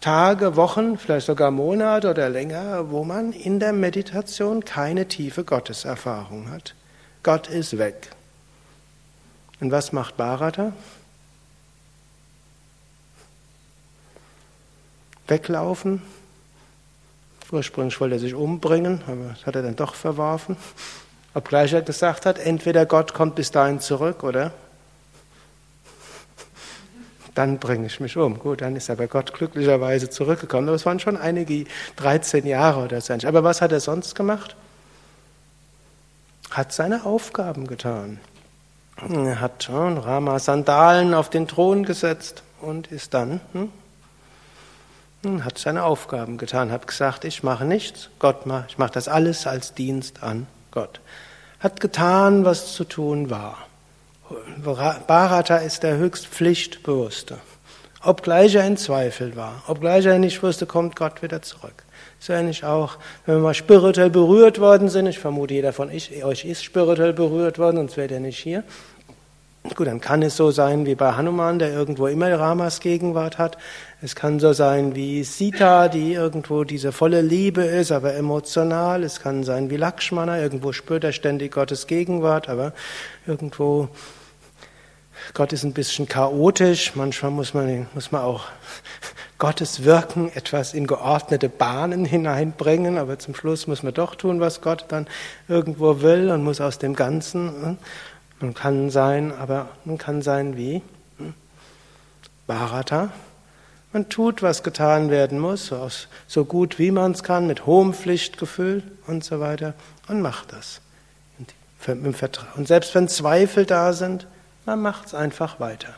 Tage, 0.00 0.56
Wochen, 0.56 0.98
vielleicht 0.98 1.26
sogar 1.26 1.52
Monate 1.52 2.10
oder 2.10 2.28
länger, 2.28 2.90
wo 2.90 3.04
man 3.04 3.32
in 3.32 3.60
der 3.60 3.72
Meditation 3.72 4.64
keine 4.64 5.06
tiefe 5.06 5.44
Gotteserfahrung 5.44 6.50
hat. 6.50 6.74
Gott 7.22 7.46
ist 7.46 7.78
weg. 7.78 8.10
Und 9.60 9.70
was 9.70 9.92
macht 9.92 10.16
Bharata? 10.16 10.72
Weglaufen. 15.28 16.02
Ursprünglich 17.50 18.00
wollte 18.00 18.16
er 18.16 18.20
sich 18.20 18.34
umbringen, 18.34 19.02
aber 19.06 19.34
das 19.34 19.46
hat 19.46 19.56
er 19.56 19.62
dann 19.62 19.76
doch 19.76 19.94
verworfen. 19.94 20.56
Obgleich 21.34 21.72
er 21.72 21.82
gesagt 21.82 22.26
hat, 22.26 22.38
entweder 22.38 22.86
Gott 22.86 23.14
kommt 23.14 23.34
bis 23.34 23.50
dahin 23.50 23.80
zurück 23.80 24.22
oder 24.22 24.52
dann 27.34 27.58
bringe 27.58 27.86
ich 27.86 28.00
mich 28.00 28.16
um. 28.16 28.38
Gut, 28.38 28.60
dann 28.60 28.76
ist 28.76 28.88
er 28.88 28.96
bei 28.96 29.06
Gott 29.06 29.32
glücklicherweise 29.32 30.10
zurückgekommen. 30.10 30.68
Aber 30.68 30.76
es 30.76 30.84
waren 30.84 31.00
schon 31.00 31.16
einige 31.16 31.64
13 31.96 32.46
Jahre 32.46 32.84
oder 32.84 33.00
so. 33.00 33.14
Aber 33.26 33.42
was 33.42 33.62
hat 33.62 33.72
er 33.72 33.80
sonst 33.80 34.14
gemacht? 34.14 34.54
Hat 36.50 36.72
seine 36.72 37.06
Aufgaben 37.06 37.66
getan. 37.66 38.20
Er 39.08 39.40
hat 39.40 39.68
hm, 39.68 39.96
Rama 39.96 40.38
Sandalen 40.38 41.14
auf 41.14 41.30
den 41.30 41.48
Thron 41.48 41.84
gesetzt 41.84 42.42
und 42.60 42.88
ist 42.88 43.14
dann, 43.14 43.40
hm, 43.52 43.70
hat 45.24 45.58
seine 45.58 45.84
Aufgaben 45.84 46.36
getan, 46.36 46.72
hat 46.72 46.86
gesagt, 46.86 47.24
ich 47.24 47.42
mache 47.42 47.64
nichts, 47.64 48.10
Gott 48.18 48.44
macht, 48.46 48.70
ich 48.70 48.78
mache 48.78 48.92
das 48.92 49.06
alles 49.06 49.46
als 49.46 49.74
Dienst 49.74 50.22
an 50.22 50.46
Gott. 50.72 51.00
Hat 51.60 51.80
getan, 51.80 52.44
was 52.44 52.74
zu 52.74 52.84
tun 52.84 53.30
war. 53.30 53.58
Bharata 55.06 55.58
ist 55.58 55.84
der 55.84 55.96
höchst 55.96 56.26
Pflichtbewusste. 56.26 57.38
Obgleich 58.04 58.56
er 58.56 58.66
in 58.66 58.76
Zweifel 58.76 59.36
war, 59.36 59.62
obgleich 59.68 60.06
er 60.06 60.18
nicht 60.18 60.42
wusste, 60.42 60.66
kommt 60.66 60.96
Gott 60.96 61.22
wieder 61.22 61.40
zurück. 61.40 61.84
So 62.18 62.32
ähnlich 62.32 62.64
auch, 62.64 62.96
wenn 63.26 63.36
wir 63.36 63.42
mal 63.42 63.54
spirituell 63.54 64.10
berührt 64.10 64.58
worden 64.58 64.88
sind, 64.88 65.06
ich 65.06 65.20
vermute, 65.20 65.54
jeder 65.54 65.72
von 65.72 65.88
euch 65.88 66.44
ist 66.44 66.64
spirituell 66.64 67.12
berührt 67.12 67.60
worden, 67.60 67.76
sonst 67.76 67.96
wäre 67.96 68.14
er 68.14 68.20
nicht 68.20 68.38
hier. 68.38 68.64
Gut, 69.62 69.86
dann 69.86 70.00
kann 70.00 70.22
es 70.22 70.36
so 70.36 70.50
sein 70.50 70.86
wie 70.86 70.96
bei 70.96 71.12
Hanuman, 71.12 71.60
der 71.60 71.72
irgendwo 71.72 72.08
immer 72.08 72.36
Ramas 72.36 72.80
Gegenwart 72.80 73.38
hat. 73.38 73.58
Es 74.00 74.16
kann 74.16 74.40
so 74.40 74.52
sein 74.52 74.96
wie 74.96 75.22
Sita, 75.22 75.86
die 75.86 76.14
irgendwo 76.14 76.64
diese 76.64 76.90
volle 76.90 77.20
Liebe 77.20 77.62
ist, 77.62 77.92
aber 77.92 78.14
emotional. 78.14 79.04
Es 79.04 79.20
kann 79.20 79.44
sein 79.44 79.70
wie 79.70 79.76
Lakshmana, 79.76 80.40
irgendwo 80.40 80.72
spürt 80.72 81.04
er 81.04 81.12
ständig 81.12 81.52
Gottes 81.52 81.86
Gegenwart, 81.86 82.48
aber 82.48 82.72
irgendwo 83.24 83.88
Gott 85.32 85.52
ist 85.52 85.62
ein 85.62 85.72
bisschen 85.72 86.08
chaotisch. 86.08 86.96
Manchmal 86.96 87.30
muss 87.30 87.54
man, 87.54 87.86
muss 87.94 88.10
man 88.10 88.22
auch 88.22 88.46
Gottes 89.38 89.84
Wirken 89.84 90.30
etwas 90.34 90.74
in 90.74 90.88
geordnete 90.88 91.48
Bahnen 91.48 92.04
hineinbringen, 92.04 92.98
aber 92.98 93.20
zum 93.20 93.36
Schluss 93.36 93.68
muss 93.68 93.84
man 93.84 93.94
doch 93.94 94.16
tun, 94.16 94.40
was 94.40 94.60
Gott 94.60 94.86
dann 94.88 95.06
irgendwo 95.46 96.02
will 96.02 96.30
und 96.30 96.42
muss 96.42 96.60
aus 96.60 96.78
dem 96.78 96.94
Ganzen. 96.96 97.78
Man 98.42 98.54
kann 98.54 98.90
sein, 98.90 99.32
aber 99.32 99.68
man 99.84 99.98
kann 99.98 100.20
sein 100.20 100.56
wie 100.56 100.82
hm? 101.18 101.32
Bharata. 102.48 103.12
Man 103.92 104.08
tut, 104.08 104.42
was 104.42 104.64
getan 104.64 105.10
werden 105.10 105.38
muss, 105.38 105.72
so 106.26 106.44
gut 106.44 106.80
wie 106.80 106.90
man 106.90 107.12
es 107.12 107.22
kann, 107.22 107.46
mit 107.46 107.66
hohem 107.66 107.94
Pflichtgefühl 107.94 108.82
und 109.06 109.22
so 109.22 109.38
weiter, 109.38 109.74
und 110.08 110.22
macht 110.22 110.52
das. 110.52 110.80
Und 111.86 112.66
selbst 112.66 112.94
wenn 112.96 113.06
Zweifel 113.06 113.64
da 113.64 113.92
sind, 113.92 114.26
man 114.66 114.82
macht 114.82 115.06
es 115.06 115.14
einfach 115.14 115.60
weiter. 115.60 115.94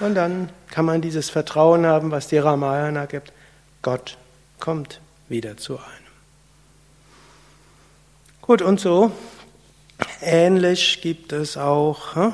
Und 0.00 0.16
dann 0.16 0.50
kann 0.70 0.84
man 0.84 1.00
dieses 1.00 1.30
Vertrauen 1.30 1.86
haben, 1.86 2.10
was 2.10 2.28
die 2.28 2.38
Ramayana 2.38 3.06
gibt. 3.06 3.32
Gott 3.80 4.18
kommt 4.58 5.00
wieder 5.28 5.56
zu 5.56 5.78
einem. 5.78 5.86
Gut, 8.42 8.60
und 8.60 8.80
so 8.80 9.12
Ähnlich 10.22 11.00
gibt 11.00 11.32
es 11.32 11.56
auch 11.56 12.14
hm? 12.14 12.32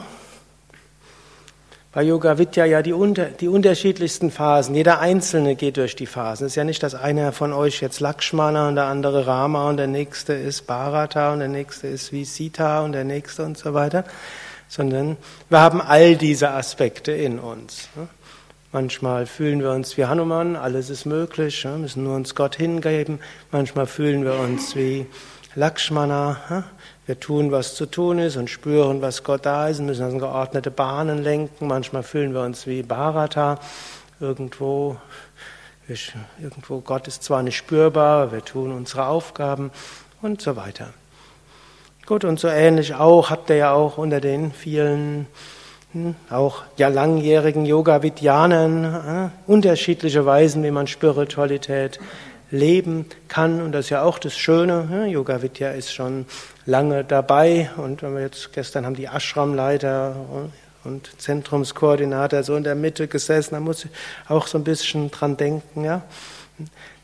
bei 1.96 2.02
Yoga 2.02 2.37
Vidya 2.37 2.66
ja 2.66 2.83
die, 2.83 2.92
unter, 2.92 3.24
die 3.24 3.48
unterschiedlichsten 3.48 4.31
Phasen. 4.31 4.74
Jeder 4.74 5.00
Einzelne 5.00 5.55
geht 5.57 5.79
durch 5.79 5.96
die 5.96 6.05
Phasen. 6.05 6.46
Es 6.46 6.52
ist 6.52 6.57
ja 6.57 6.64
nicht, 6.64 6.83
dass 6.83 6.94
einer 6.94 7.33
von 7.33 7.55
euch 7.55 7.81
jetzt 7.81 8.00
Lakshmana 8.00 8.68
und 8.68 8.74
der 8.74 8.85
andere 8.85 9.26
Rama 9.26 9.68
und 9.70 9.79
der 9.79 9.87
nächste 9.87 10.35
ist 10.35 10.66
Bharata 10.66 11.33
und 11.33 11.38
der 11.38 11.48
nächste 11.48 11.87
ist 11.87 12.12
wie 12.12 12.26
Sita 12.26 12.81
und 12.83 12.92
der 12.92 13.05
nächste 13.05 13.44
und 13.46 13.57
so 13.57 13.72
weiter, 13.72 14.05
sondern 14.68 15.16
wir 15.48 15.61
haben 15.61 15.81
all 15.81 16.16
diese 16.16 16.50
Aspekte 16.50 17.12
in 17.12 17.38
uns. 17.38 17.88
Hm? 17.94 18.09
Manchmal 18.72 19.24
fühlen 19.24 19.62
wir 19.62 19.70
uns 19.70 19.96
wie 19.96 20.05
Hanuman, 20.05 20.55
alles 20.55 20.90
ist 20.90 21.07
möglich, 21.07 21.64
hm? 21.64 21.81
müssen 21.81 22.05
nur 22.05 22.16
uns 22.16 22.35
Gott 22.35 22.57
hingeben. 22.57 23.20
Manchmal 23.52 23.87
fühlen 23.87 24.22
wir 24.22 24.35
uns 24.35 24.76
wie 24.76 25.07
Lakshmana, 25.55 26.40
hm? 26.48 26.64
Wir 27.06 27.20
tun, 27.20 27.52
was 27.52 27.76
zu 27.76 27.86
tun 27.86 28.18
ist 28.18 28.36
und 28.36 28.50
spüren, 28.50 29.00
was 29.00 29.22
Gott 29.22 29.46
da 29.46 29.68
ist 29.68 29.78
und 29.78 29.86
müssen 29.86 30.02
also 30.02 30.18
geordnete 30.18 30.72
Bahnen 30.72 31.22
lenken. 31.22 31.68
Manchmal 31.68 32.02
fühlen 32.02 32.34
wir 32.34 32.42
uns 32.42 32.66
wie 32.66 32.82
Bharata. 32.82 33.60
Irgendwo, 34.18 34.96
irgendwo, 36.40 36.80
Gott 36.80 37.06
ist 37.06 37.22
zwar 37.22 37.44
nicht 37.44 37.56
spürbar, 37.56 38.32
wir 38.32 38.44
tun 38.44 38.72
unsere 38.72 39.06
Aufgaben 39.06 39.70
und 40.20 40.42
so 40.42 40.56
weiter. 40.56 40.88
Gut, 42.06 42.24
und 42.24 42.40
so 42.40 42.48
ähnlich 42.48 42.94
auch 42.94 43.30
habt 43.30 43.50
ihr 43.50 43.56
ja 43.56 43.72
auch 43.72 43.98
unter 43.98 44.20
den 44.20 44.50
vielen 44.50 45.28
hm, 45.92 46.16
auch 46.28 46.62
ja 46.76 46.88
langjährigen 46.88 47.66
Yoga-Vidyanen 47.66 48.84
äh, 48.84 49.28
unterschiedliche 49.46 50.26
Weisen, 50.26 50.64
wie 50.64 50.72
man 50.72 50.88
Spiritualität 50.88 52.00
leben 52.50 53.06
kann. 53.28 53.61
Und 53.61 53.72
das 53.72 53.87
ist 53.87 53.90
ja 53.90 54.02
auch 54.02 54.18
das 54.18 54.37
Schöne. 54.37 54.85
Ne? 54.85 55.06
Yoga 55.09 55.42
Vidya 55.42 55.70
ist 55.70 55.92
schon 55.92 56.26
lange 56.64 57.04
dabei. 57.04 57.70
Und 57.76 58.02
wenn 58.02 58.14
wir 58.14 58.22
jetzt 58.22 58.52
gestern 58.52 58.87
haben 58.87 58.96
die 58.96 59.06
Ashramleiter 59.06 60.16
und 60.85 61.11
Zentrumskoordinator 61.18 62.42
so 62.42 62.56
in 62.56 62.64
der 62.64 62.74
Mitte 62.74 63.09
gesessen, 63.09 63.54
da 63.54 63.61
muss 63.61 63.85
ich 63.85 63.90
auch 64.28 64.46
so 64.46 64.59
ein 64.59 64.64
bisschen 64.64 65.11
dran 65.11 65.37
denken. 65.37 65.85
Ja? 65.85 66.02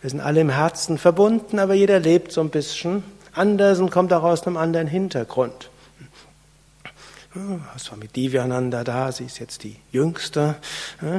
Wir 0.01 0.11
sind 0.11 0.21
alle 0.21 0.41
im 0.41 0.51
Herzen 0.51 0.99
verbunden, 0.99 1.59
aber 1.59 1.75
jeder 1.75 2.01
lebt 2.01 2.33
so 2.33 2.41
ein 2.41 2.51
bisschen 2.51 3.03
anders 3.35 3.79
und 3.81 3.91
kommt 3.91 4.13
auch 4.13 4.23
aus 4.23 4.47
einem 4.47 4.57
anderen 4.57 4.87
Hintergrund. 4.87 5.71
Swami 7.79 8.09
Divyananda 8.09 8.85
da, 8.85 9.11
sie 9.11 9.25
ist 9.25 9.39
jetzt 9.39 9.65
die 9.65 9.77
Jüngste, 9.93 10.57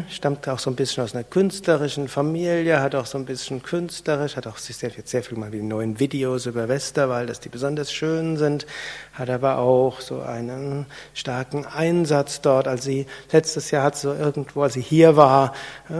stammt 0.09 0.49
auch 0.49 0.59
so 0.59 0.69
ein 0.69 0.75
bisschen 0.75 1.03
aus 1.03 1.13
einer 1.13 1.23
künstlerischen 1.23 2.07
Familie, 2.07 2.81
hat 2.81 2.95
auch 2.95 3.05
so 3.05 3.17
ein 3.17 3.25
bisschen 3.25 3.63
künstlerisch, 3.63 4.35
hat 4.35 4.47
auch 4.47 4.57
sehr, 4.57 4.91
sehr 5.03 5.23
viel 5.23 5.37
mal 5.37 5.51
wie 5.51 5.61
neuen 5.61 5.99
Videos 5.99 6.45
über 6.45 6.67
Westerwald, 6.67 7.29
dass 7.29 7.39
die 7.39 7.49
besonders 7.49 7.93
schön 7.93 8.37
sind, 8.37 8.65
hat 9.13 9.29
aber 9.29 9.59
auch 9.59 10.01
so 10.01 10.21
einen 10.21 10.87
starken 11.13 11.65
Einsatz 11.65 12.41
dort, 12.41 12.67
als 12.67 12.83
sie 12.83 13.05
letztes 13.31 13.71
Jahr 13.71 13.83
hat 13.83 13.95
so 13.95 14.13
irgendwo, 14.13 14.63
als 14.63 14.73
sie 14.73 14.81
hier 14.81 15.15
war, 15.15 15.53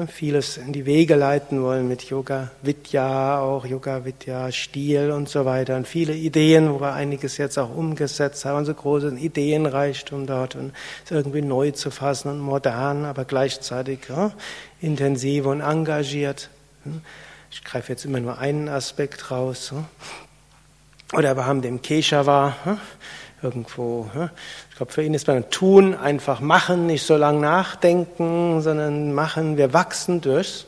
vieles 0.08 0.58
in 0.58 0.74
die 0.74 0.86
Wege 0.86 1.16
leiten 1.16 1.62
wollen 1.62 1.88
mit 1.88 2.04
Yoga 2.04 2.52
Vidya, 2.62 3.40
auch 3.40 3.66
Yoga 3.66 4.04
Vidya 4.04 4.52
Stil 4.52 5.12
und 5.12 5.30
so 5.30 5.46
weiter 5.46 5.76
und 5.76 5.88
viele 5.88 6.14
Ideen, 6.14 6.74
wo 6.74 6.82
wir 6.82 6.94
einiges 6.94 7.38
jetzt 7.38 7.58
auch 7.58 7.74
umgesetzt 7.74 8.46
haben, 8.46 8.66
so 8.66 8.74
große 8.74 9.16
Ideenreich 9.16 9.94
Reichtum 9.94 10.26
dort 10.26 10.56
und 10.56 10.74
es 11.06 11.12
irgendwie 11.12 11.42
neu 11.42 11.72
zu 11.72 11.92
fassen 11.92 12.32
und 12.32 12.40
modern, 12.64 13.06
aber 13.06 13.26
gleichzeitig 13.26 14.00
ja, 14.08 14.32
intensiv 14.82 15.46
und 15.46 15.62
engagiert. 15.62 16.50
Ich 17.52 17.64
greife 17.64 17.92
jetzt 17.92 18.06
immer 18.06 18.20
nur 18.20 18.38
einen 18.38 18.70
Aspekt 18.70 19.32
raus. 19.32 19.74
Oder 21.14 21.36
wir 21.36 21.46
haben 21.46 21.62
den 21.62 21.82
Keshava 21.82 22.56
irgendwo. 23.42 24.10
Ich 24.70 24.78
glaube, 24.78 24.92
für 24.92 25.04
ihn 25.04 25.14
ist 25.14 25.28
beim 25.28 25.50
Tun 25.50 25.94
einfach 25.94 26.40
machen, 26.40 26.88
nicht 26.88 27.06
so 27.06 27.18
lange 27.18 27.42
nachdenken, 27.42 28.62
sondern 28.62 29.14
machen. 29.14 29.58
Wir 29.58 29.74
wachsen 29.74 30.22
durchs 30.22 30.66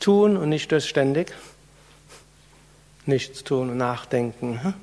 Tun 0.00 0.36
und 0.36 0.48
nicht 0.48 0.70
durchs 0.72 0.86
ständig 0.86 1.34
nichts 3.06 3.42
tun 3.42 3.70
und 3.70 3.78
nachdenken. 3.78 4.74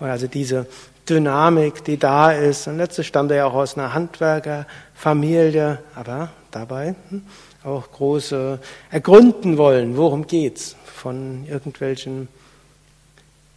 Also 0.00 0.28
diese 0.28 0.66
Dynamik, 1.08 1.84
die 1.84 1.96
da 1.96 2.32
ist. 2.32 2.66
Und 2.66 2.76
letztlich 2.76 3.06
stammt 3.06 3.30
er 3.30 3.38
ja 3.38 3.46
auch 3.46 3.54
aus 3.54 3.76
einer 3.76 3.94
Handwerkerfamilie, 3.94 5.78
aber 5.94 6.30
dabei 6.50 6.94
hm, 7.08 7.22
auch 7.64 7.90
große 7.90 8.58
ergründen 8.90 9.58
wollen, 9.58 9.96
worum 9.96 10.26
geht's 10.26 10.76
von 10.84 11.46
irgendwelchen, 11.46 12.28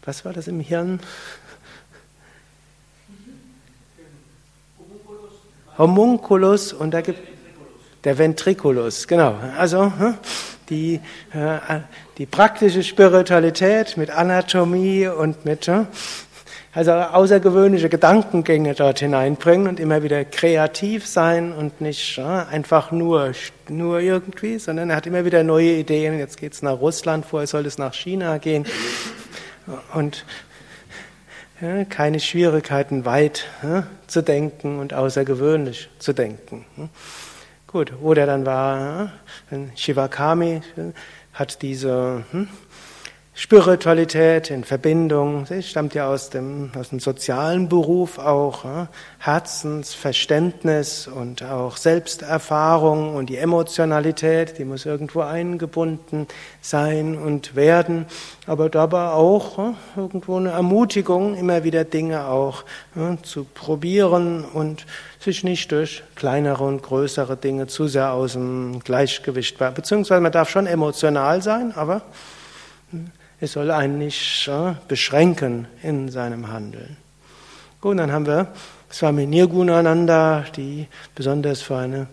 was 0.04 0.26
war 0.26 0.34
das 0.34 0.48
im 0.48 0.60
Hirn? 0.60 1.00
Homunculus 5.78 6.74
und 6.74 6.92
da 6.92 7.02
gibt 7.02 7.20
der 8.04 8.18
Ventriculus, 8.18 9.08
genau. 9.08 9.36
Also 9.58 9.86
hm, 9.98 10.18
die, 10.70 11.00
äh, 11.34 11.80
die 12.18 12.26
praktische 12.26 12.84
Spiritualität 12.84 13.98
mit 13.98 14.10
Anatomie 14.10 15.08
und 15.08 15.46
mit 15.46 15.68
hm, 15.68 15.88
also 16.74 16.92
außergewöhnliche 16.92 17.90
Gedankengänge 17.90 18.74
dort 18.76 19.00
hineinbringen 19.00 19.68
und 19.68 19.80
immer 19.80 20.04
wieder 20.04 20.24
kreativ 20.24 21.06
sein 21.06 21.52
und 21.52 21.82
nicht 21.82 22.18
ja, 22.18 22.48
einfach 22.48 22.92
nur, 22.92 23.34
nur 23.68 24.00
irgendwie, 24.00 24.58
sondern 24.58 24.90
er 24.90 24.96
hat 24.96 25.06
immer 25.06 25.26
wieder 25.26 25.44
neue 25.44 25.74
Ideen. 25.74 26.18
Jetzt 26.18 26.38
geht 26.38 26.54
es 26.54 26.62
nach 26.62 26.80
Russland, 26.80 27.26
vorher 27.26 27.48
soll 27.48 27.66
es 27.66 27.78
nach 27.78 27.94
China 27.94 28.38
gehen. 28.38 28.66
Und 29.94 30.26
ja, 31.60 31.84
keine 31.86 32.20
Schwierigkeiten, 32.20 33.04
weit 33.04 33.46
ja, 33.64 33.86
zu 34.08 34.24
denken 34.24 34.80
und 34.80 34.94
außergewöhnlich 34.94 35.90
zu 36.00 36.14
denken. 36.14 36.66
Gut, 37.68 37.94
wo 38.00 38.14
der 38.14 38.26
dann 38.26 38.46
war, 38.46 39.12
Shivakami 39.76 40.62
hat 41.34 41.62
diese 41.62 42.24
hm, 42.32 42.48
Spiritualität 43.34 44.50
in 44.50 44.66
Verbindung, 44.66 45.46
sie 45.46 45.64
stammt 45.64 45.94
ja 45.94 46.10
aus 46.10 46.30
dem, 46.30 46.70
aus 46.78 46.90
dem 46.90 47.00
sozialen 47.00 47.70
Beruf 47.70 48.20
auch? 48.20 48.66
Herzensverständnis 49.20 51.08
und 51.08 51.42
auch 51.42 51.78
Selbsterfahrung 51.78 53.16
und 53.16 53.30
die 53.30 53.38
Emotionalität, 53.38 54.58
die 54.58 54.66
muss 54.66 54.86
irgendwo 54.86 55.22
eingebunden 55.22 56.28
sein 56.60 57.18
und 57.18 57.56
werden, 57.56 58.06
aber 58.48 58.70
dabei 58.70 59.12
auch 59.12 59.76
irgendwo 59.96 60.36
eine 60.36 60.50
Ermutigung, 60.50 61.36
immer 61.36 61.64
wieder 61.64 61.86
Dinge 61.86 62.26
auch 62.28 62.66
zu 63.24 63.46
probieren 63.46 64.44
und 64.44 64.86
sich 65.22 65.46
nicht 65.46 65.72
durch 65.72 66.04
kleinere 66.16 66.66
und 66.66 66.84
größere 66.84 67.38
Dinge 67.38 67.68
zu 67.68 67.88
sehr 67.88 68.12
aus 68.12 68.34
dem 68.34 68.82
Gleichgewicht, 68.84 69.58
beziehungsweise 69.74 70.20
man 70.20 70.34
darf 70.34 70.50
schon 70.50 70.68
emotional 70.68 71.42
sein, 71.42 71.72
aber 71.78 72.02
es 73.42 73.54
soll 73.54 73.72
einen 73.72 73.98
nicht 73.98 74.48
äh, 74.48 74.76
beschränken 74.88 75.68
in 75.82 76.10
seinem 76.10 76.50
Handeln. 76.50 76.96
Gut, 77.82 77.98
dann 77.98 78.12
haben 78.12 78.28
wir 78.28 78.48
Swami 78.92 79.26
Nirgunananda, 79.26 80.46
die 80.56 80.88
besonders 81.16 81.62
für 81.62 81.78
eine 81.78 82.08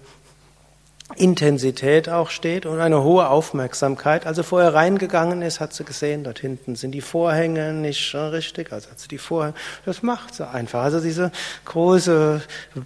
Intensität 1.17 2.09
auch 2.09 2.31
steht 2.31 2.65
und 2.65 2.81
eine 2.81 3.03
hohe 3.03 3.29
Aufmerksamkeit. 3.29 4.27
Also 4.27 4.43
vorher 4.43 4.73
reingegangen 4.73 5.43
ist, 5.43 5.61
hat 5.61 5.75
sie 5.75 5.85
gesehen, 5.85 6.25
dort 6.25 6.39
hinten 6.39 6.77
sind 6.77 6.93
die 6.93 7.03
Vorhänge 7.03 7.75
nicht 7.75 8.15
äh, 8.15 8.19
richtig, 8.19 8.73
also 8.73 8.91
hat 8.91 8.99
sie 8.99 9.09
die 9.09 9.19
Vorhänge, 9.19 9.55
das 9.85 10.03
macht 10.03 10.35
sie 10.35 10.49
einfach. 10.49 10.83
Also 10.83 11.01
diese 11.01 11.31
große 11.67 12.41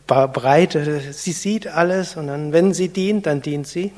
Breite, 0.08 1.12
sie 1.12 1.32
sieht 1.32 1.68
alles 1.68 2.16
und 2.16 2.26
dann, 2.26 2.52
wenn 2.52 2.74
sie 2.74 2.88
dient, 2.88 3.26
dann 3.26 3.40
dient 3.40 3.68
sie 3.68 3.92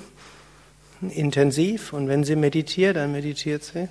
intensiv 1.01 1.95
und 1.95 2.09
wenn 2.09 2.25
sie 2.25 2.37
meditiert, 2.37 2.97
dann 2.97 3.13
meditiert 3.13 3.65
sie 3.65 3.89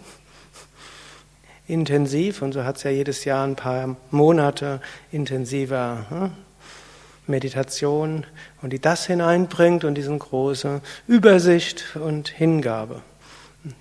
intensiv 1.74 2.42
und 2.42 2.54
so 2.54 2.64
hat 2.64 2.78
es 2.78 2.84
ja 2.84 2.92
jedes 2.92 3.26
Jahr 3.26 3.46
ein 3.46 3.56
paar 3.56 3.98
Monate 4.12 4.80
intensiver 5.12 6.06
hm, 6.10 6.32
Meditation 7.28 8.26
und 8.62 8.72
die 8.72 8.80
das 8.80 9.06
hineinbringt 9.06 9.84
und 9.84 9.96
diesen 9.96 10.20
große 10.20 10.82
Übersicht 11.08 11.96
und 11.96 12.30
Hingabe. 12.30 13.02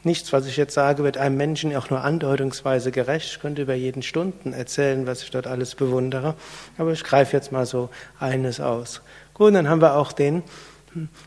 Nichts, 0.05 0.33
was 0.33 0.47
ich 0.47 0.57
jetzt 0.57 0.75
sage, 0.75 1.03
wird 1.03 1.17
einem 1.17 1.37
Menschen 1.37 1.75
auch 1.75 1.91
nur 1.91 2.05
andeutungsweise 2.05 2.93
gerecht. 2.93 3.33
Ich 3.33 3.41
könnte 3.41 3.63
über 3.63 3.75
jeden 3.75 4.03
Stunden 4.03 4.53
erzählen, 4.53 5.09
was 5.09 5.25
ich 5.25 5.31
dort 5.33 5.49
alles 5.49 5.75
bewundere. 5.75 6.37
Aber 6.79 6.93
ich 6.93 7.03
greife 7.03 7.37
jetzt 7.37 7.51
mal 7.51 7.67
so 7.67 7.91
eines 8.21 8.61
aus. 8.61 9.03
Gut, 9.35 9.53
dann 9.55 9.69
haben 9.69 9.81
wir 9.81 9.97
auch 9.97 10.13
den 10.13 10.45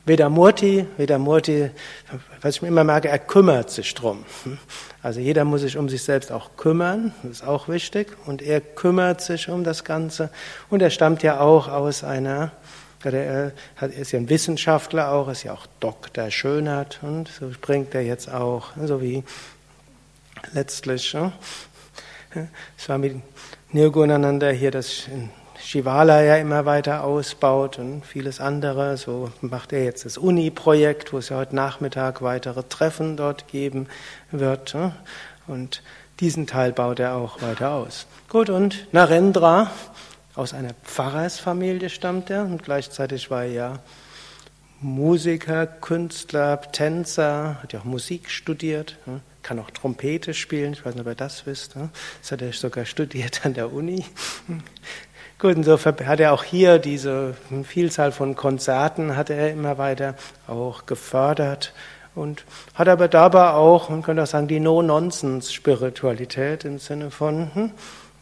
Vedamurti, 0.06 0.86
Vedamurti, 0.98 1.72
was 2.42 2.56
ich 2.56 2.62
mir 2.62 2.68
immer 2.68 2.84
merke, 2.84 3.10
er 3.10 3.20
kümmert 3.20 3.72
sich 3.72 3.94
drum. 3.94 4.26
Also 5.02 5.20
jeder 5.20 5.46
muss 5.46 5.62
sich 5.62 5.78
um 5.78 5.90
sich 5.90 6.04
selbst 6.04 6.32
auch 6.32 6.52
kümmern, 6.58 7.14
das 7.24 7.42
ist 7.42 7.48
auch 7.48 7.68
wichtig. 7.68 8.16
Und 8.26 8.42
er 8.42 8.62
kümmert 8.62 9.22
sich 9.22 9.50
um 9.50 9.64
das 9.64 9.84
Ganze. 9.84 10.30
Und 10.70 10.82
er 10.82 10.90
stammt 10.90 11.24
ja 11.24 11.40
auch 11.40 11.68
aus 11.68 12.04
einer, 12.04 12.52
er 13.04 13.54
ist 13.98 14.12
ja 14.12 14.20
ein 14.20 14.30
Wissenschaftler 14.30 15.12
auch, 15.12 15.30
ist 15.30 15.44
ja 15.44 15.54
auch 15.54 15.68
Doktor 15.80 16.32
Schönheit. 16.32 17.00
Und 17.02 17.28
so 17.28 17.52
bringt 17.60 17.94
er 17.96 18.02
jetzt 18.02 18.32
auch, 18.32 18.70
so 18.84 19.02
wie 19.02 19.24
letztlich, 20.54 21.16
es 22.78 22.90
war 22.90 22.98
mit 22.98 23.16
Nirgunananda 23.72 24.50
hier 24.50 24.72
das 24.72 25.08
Shivala 25.66 26.22
ja 26.22 26.36
immer 26.38 26.66
weiter 26.68 27.04
ausbaut 27.04 27.80
und 27.80 28.06
vieles 28.06 28.40
andere. 28.40 28.98
So 28.98 29.32
macht 29.42 29.74
er 29.74 29.84
jetzt 29.84 30.06
das 30.06 30.16
Uni-Projekt, 30.16 31.12
wo 31.12 31.18
es 31.18 31.30
ja 31.30 31.38
heute 31.38 31.56
Nachmittag 31.56 32.22
weitere 32.22 32.62
Treffen 32.62 33.18
dort 33.18 33.48
geben 33.48 33.88
wird. 34.30 34.76
Ne? 34.76 34.96
Und 35.48 35.82
diesen 36.20 36.46
Teil 36.46 36.72
baut 36.72 37.00
er 37.00 37.16
auch 37.16 37.42
weiter 37.42 37.72
aus. 37.72 38.06
Gut, 38.30 38.52
und 38.52 38.94
Narendra, 38.94 39.72
aus 40.36 40.54
einer 40.54 40.76
Pfarrersfamilie 40.84 41.90
stammt 41.90 42.30
er 42.30 42.44
und 42.44 42.62
gleichzeitig 42.64 43.32
war 43.32 43.46
er 43.46 43.52
ja 43.52 43.80
Musiker, 44.82 45.66
Künstler, 45.66 46.62
Tänzer, 46.74 47.58
hat 47.64 47.74
ja 47.74 47.80
auch 47.80 47.86
Musik 47.86 48.30
studiert, 48.30 48.98
ne? 49.08 49.22
kann 49.42 49.58
auch 49.58 49.72
Trompete 49.72 50.36
spielen, 50.36 50.74
ich 50.74 50.86
weiß 50.86 50.94
nicht, 50.94 51.02
ob 51.02 51.08
ihr 51.08 51.16
das 51.16 51.48
wisst. 51.48 51.76
Ne? 51.76 51.90
Das 52.22 52.32
hat 52.32 52.44
er 52.44 52.54
sogar 52.54 52.86
studiert 52.86 53.46
an 53.46 53.56
der 53.56 53.74
Uni. 53.74 54.06
Gut, 55.38 55.58
insofern 55.58 56.08
hat 56.08 56.22
er 56.22 56.32
auch 56.32 56.46
hier 56.46 56.80
diese 56.80 57.34
Vielzahl 57.66 58.14
von 58.14 58.36
Konzerten 58.36 59.18
hat 59.18 59.30
er 59.30 59.52
immer 59.52 59.78
weiter 59.78 60.16
auch 60.48 60.86
gefördert 60.86 61.74
und 62.16 62.46
hat 62.74 62.88
aber 62.88 63.10
dabei 63.10 63.50
auch, 63.50 63.90
man 63.90 64.02
könnte 64.02 64.24
auch 64.24 64.28
sagen, 64.28 64.48
die 64.48 64.62
No-Nonsense-Spiritualität 64.62 66.64
im 66.64 66.80
Sinne 66.80 67.12
von, 67.12 67.54
hm, 67.54 67.72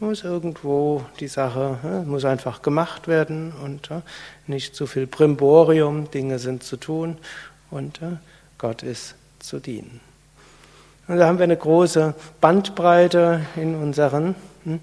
muss 0.00 0.24
irgendwo 0.24 1.04
die 1.20 1.28
Sache, 1.28 1.78
hm, 1.82 2.08
muss 2.08 2.24
einfach 2.24 2.62
gemacht 2.62 3.06
werden 3.06 3.52
und 3.62 3.90
hm, 3.90 4.02
nicht 4.48 4.74
zu 4.74 4.88
viel 4.88 5.06
Brimborium, 5.06 6.10
Dinge 6.10 6.40
sind 6.40 6.64
zu 6.64 6.76
tun 6.76 7.18
und 7.70 8.00
Gott 8.58 8.82
ist 8.82 9.14
zu 9.38 9.60
dienen. 9.60 10.00
Und 11.06 11.18
da 11.18 11.28
haben 11.28 11.38
wir 11.38 11.44
eine 11.44 11.56
große 11.56 12.14
Bandbreite 12.40 13.42
in 13.54 13.76
unseren 13.76 14.34
hm, 14.64 14.80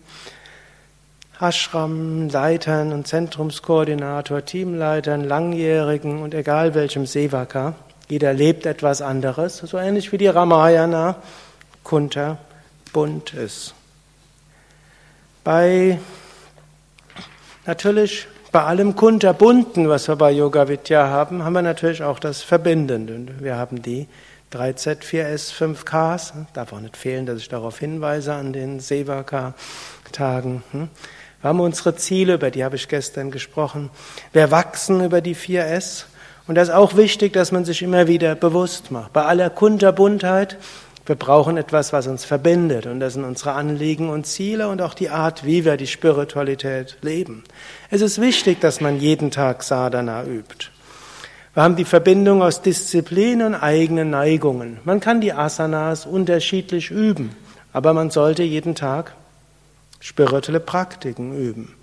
Ashram-Leitern 1.42 2.94
und 2.94 3.08
Zentrumskoordinator, 3.08 4.46
Teamleitern, 4.46 5.24
Langjährigen 5.24 6.22
und 6.22 6.36
egal 6.36 6.76
welchem 6.76 7.08
Sevaka. 7.08 7.74
Jeder 8.08 8.34
lebt 8.34 8.66
etwas 8.66 9.02
anderes, 9.02 9.58
so 9.58 9.78
ähnlich 9.78 10.12
wie 10.12 10.18
die 10.18 10.28
Ramayana 10.28 11.16
Kunter 11.84 12.38
bunt 12.94 13.34
ist. 13.34 13.74
Bei 15.44 15.98
natürlich 17.66 18.28
bei 18.52 18.64
allem 18.64 18.96
Kunterbunten, 18.96 19.88
was 19.88 20.10
wir 20.10 20.18
bei 20.18 20.32
Yoga 20.32 20.68
Vidya 20.68 21.08
haben, 21.08 21.44
haben 21.44 21.54
wir 21.54 21.62
natürlich 21.62 22.04
auch 22.04 22.20
das 22.20 22.42
Verbindende. 22.44 23.34
Wir 23.40 23.56
haben 23.56 23.82
die 23.82 24.08
3Z, 24.52 25.04
4S, 25.04 25.54
5Ks. 25.54 26.34
Darf 26.54 26.74
auch 26.74 26.82
nicht 26.82 26.98
fehlen, 26.98 27.26
dass 27.26 27.38
ich 27.40 27.48
darauf 27.48 27.80
hinweise 27.80 28.34
an 28.34 28.52
den 28.52 28.82
Sevaka-Tagen. 28.82 30.64
Wir 31.42 31.50
haben 31.50 31.60
unsere 31.60 31.96
Ziele, 31.96 32.36
über 32.36 32.52
die 32.52 32.64
habe 32.64 32.76
ich 32.76 32.88
gestern 32.88 33.32
gesprochen. 33.32 33.90
Wir 34.32 34.52
wachsen 34.52 35.04
über 35.04 35.22
die 35.22 35.36
4S. 35.36 36.06
Und 36.48 36.56
das 36.56 36.70
ist 36.70 36.74
auch 36.74 36.96
wichtig, 36.96 37.34
dass 37.34 37.52
man 37.52 37.66
sich 37.66 37.82
immer 37.82 38.08
wieder 38.08 38.36
bewusst 38.36 38.92
macht. 38.92 39.14
Bei 39.14 39.24
aller 39.26 39.50
Kunterbuntheit, 39.50 40.58
wir 41.08 41.16
brauchen 41.16 41.58
etwas, 41.58 41.94
was 41.94 42.06
uns 42.06 42.26
verbindet. 42.26 42.86
Und 42.86 43.00
das 43.00 43.14
sind 43.14 43.24
unsere 43.24 43.54
Anliegen 43.54 44.10
und 44.10 44.28
Ziele 44.28 44.68
und 44.68 44.82
auch 44.84 44.94
die 44.94 45.10
Art, 45.10 45.44
wie 45.44 45.66
wir 45.66 45.78
die 45.78 45.88
Spiritualität 45.88 46.98
leben. 47.02 47.44
Es 47.90 48.02
ist 48.02 48.22
wichtig, 48.22 48.62
dass 48.62 48.80
man 48.80 49.00
jeden 49.00 49.32
Tag 49.32 49.64
Sadhana 49.64 50.24
übt. 50.24 50.68
Wir 51.54 51.64
haben 51.64 51.76
die 51.76 51.86
Verbindung 51.86 52.44
aus 52.44 52.62
Disziplin 52.62 53.42
und 53.42 53.56
eigenen 53.56 54.12
Neigungen. 54.12 54.80
Man 54.84 55.00
kann 55.00 55.22
die 55.22 55.34
Asanas 55.34 56.06
unterschiedlich 56.06 56.92
üben, 56.92 57.36
aber 57.74 57.94
man 57.94 58.12
sollte 58.12 58.44
jeden 58.44 58.76
Tag 58.76 59.16
spirituelle 60.02 60.60
Praktiken 60.60 61.38
üben. 61.38 61.74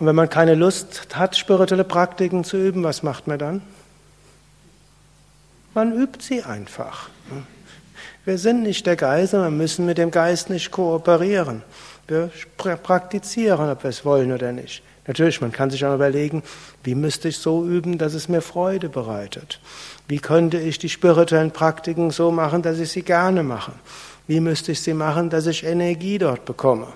Und 0.00 0.06
wenn 0.06 0.16
man 0.16 0.28
keine 0.28 0.54
Lust 0.54 1.14
hat, 1.14 1.36
spirituelle 1.36 1.84
Praktiken 1.84 2.42
zu 2.42 2.56
üben, 2.56 2.82
was 2.82 3.04
macht 3.04 3.28
man 3.28 3.38
dann? 3.38 3.62
Man 5.74 5.92
übt 5.92 6.20
sie 6.20 6.42
einfach. 6.42 7.10
Wir 8.24 8.38
sind 8.38 8.62
nicht 8.62 8.86
der 8.86 8.96
Geist, 8.96 9.34
wir 9.34 9.50
müssen 9.50 9.86
mit 9.86 9.98
dem 9.98 10.10
Geist 10.10 10.50
nicht 10.50 10.72
kooperieren. 10.72 11.62
Wir 12.08 12.30
praktizieren, 12.82 13.70
ob 13.70 13.84
wir 13.84 13.90
es 13.90 14.04
wollen 14.04 14.32
oder 14.32 14.50
nicht. 14.50 14.82
Natürlich, 15.06 15.40
man 15.40 15.52
kann 15.52 15.70
sich 15.70 15.84
auch 15.84 15.94
überlegen, 15.94 16.42
wie 16.82 16.94
müsste 16.94 17.28
ich 17.28 17.38
so 17.38 17.64
üben, 17.64 17.98
dass 17.98 18.14
es 18.14 18.28
mir 18.28 18.40
Freude 18.40 18.88
bereitet? 18.88 19.60
Wie 20.08 20.18
könnte 20.18 20.58
ich 20.58 20.78
die 20.78 20.88
spirituellen 20.88 21.50
Praktiken 21.50 22.10
so 22.10 22.30
machen, 22.30 22.62
dass 22.62 22.78
ich 22.78 22.90
sie 22.90 23.02
gerne 23.02 23.42
mache? 23.42 23.72
Wie 24.26 24.40
müsste 24.40 24.72
ich 24.72 24.80
sie 24.80 24.94
machen, 24.94 25.30
dass 25.30 25.46
ich 25.46 25.64
Energie 25.64 26.18
dort 26.18 26.44
bekomme? 26.44 26.88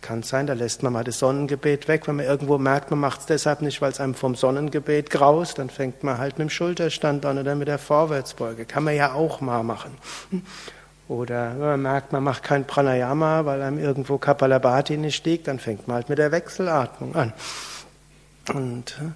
Kann 0.00 0.22
sein, 0.22 0.46
da 0.46 0.54
lässt 0.54 0.82
man 0.82 0.92
mal 0.92 1.04
das 1.04 1.18
Sonnengebet 1.18 1.86
weg, 1.86 2.08
wenn 2.08 2.16
man 2.16 2.24
irgendwo 2.24 2.56
merkt, 2.56 2.90
man 2.90 3.00
macht 3.00 3.20
es 3.20 3.26
deshalb 3.26 3.60
nicht, 3.60 3.82
weil 3.82 3.92
es 3.92 4.00
einem 4.00 4.14
vom 4.14 4.34
Sonnengebet 4.34 5.10
graust, 5.10 5.58
dann 5.58 5.68
fängt 5.68 6.02
man 6.02 6.18
halt 6.18 6.38
mit 6.38 6.48
dem 6.48 6.50
Schulterstand 6.50 7.26
an 7.26 7.38
oder 7.38 7.54
mit 7.54 7.68
der 7.68 7.78
Vorwärtsbeuge. 7.78 8.64
Kann 8.64 8.84
man 8.84 8.96
ja 8.96 9.12
auch 9.12 9.40
mal 9.40 9.62
machen. 9.62 9.96
Oder 11.10 11.50
wenn 11.58 11.66
man 11.66 11.82
merkt, 11.82 12.12
man 12.12 12.22
macht 12.22 12.44
kein 12.44 12.66
Pranayama, 12.66 13.44
weil 13.44 13.62
einem 13.62 13.80
irgendwo 13.80 14.16
Kapalabhati 14.16 14.96
nicht 14.96 15.26
liegt, 15.26 15.48
dann 15.48 15.58
fängt 15.58 15.88
man 15.88 15.96
halt 15.96 16.08
mit 16.08 16.18
der 16.18 16.30
Wechselatmung 16.30 17.16
an. 17.16 17.32
Und 18.54 18.96
äh, 19.00 19.10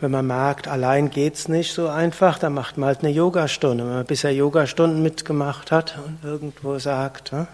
wenn 0.00 0.10
man 0.10 0.26
merkt, 0.26 0.68
allein 0.68 1.10
geht's 1.10 1.48
nicht 1.48 1.74
so 1.74 1.88
einfach, 1.88 2.38
dann 2.38 2.54
macht 2.54 2.78
man 2.78 2.88
halt 2.88 3.00
eine 3.00 3.10
Yogastunde. 3.10 3.84
Wenn 3.84 3.92
man 3.92 4.06
bisher 4.06 4.34
Yogastunden 4.34 5.02
mitgemacht 5.02 5.70
hat 5.70 5.98
und 6.04 6.24
irgendwo 6.24 6.78
sagt, 6.78 7.32
äh, 7.32 7.44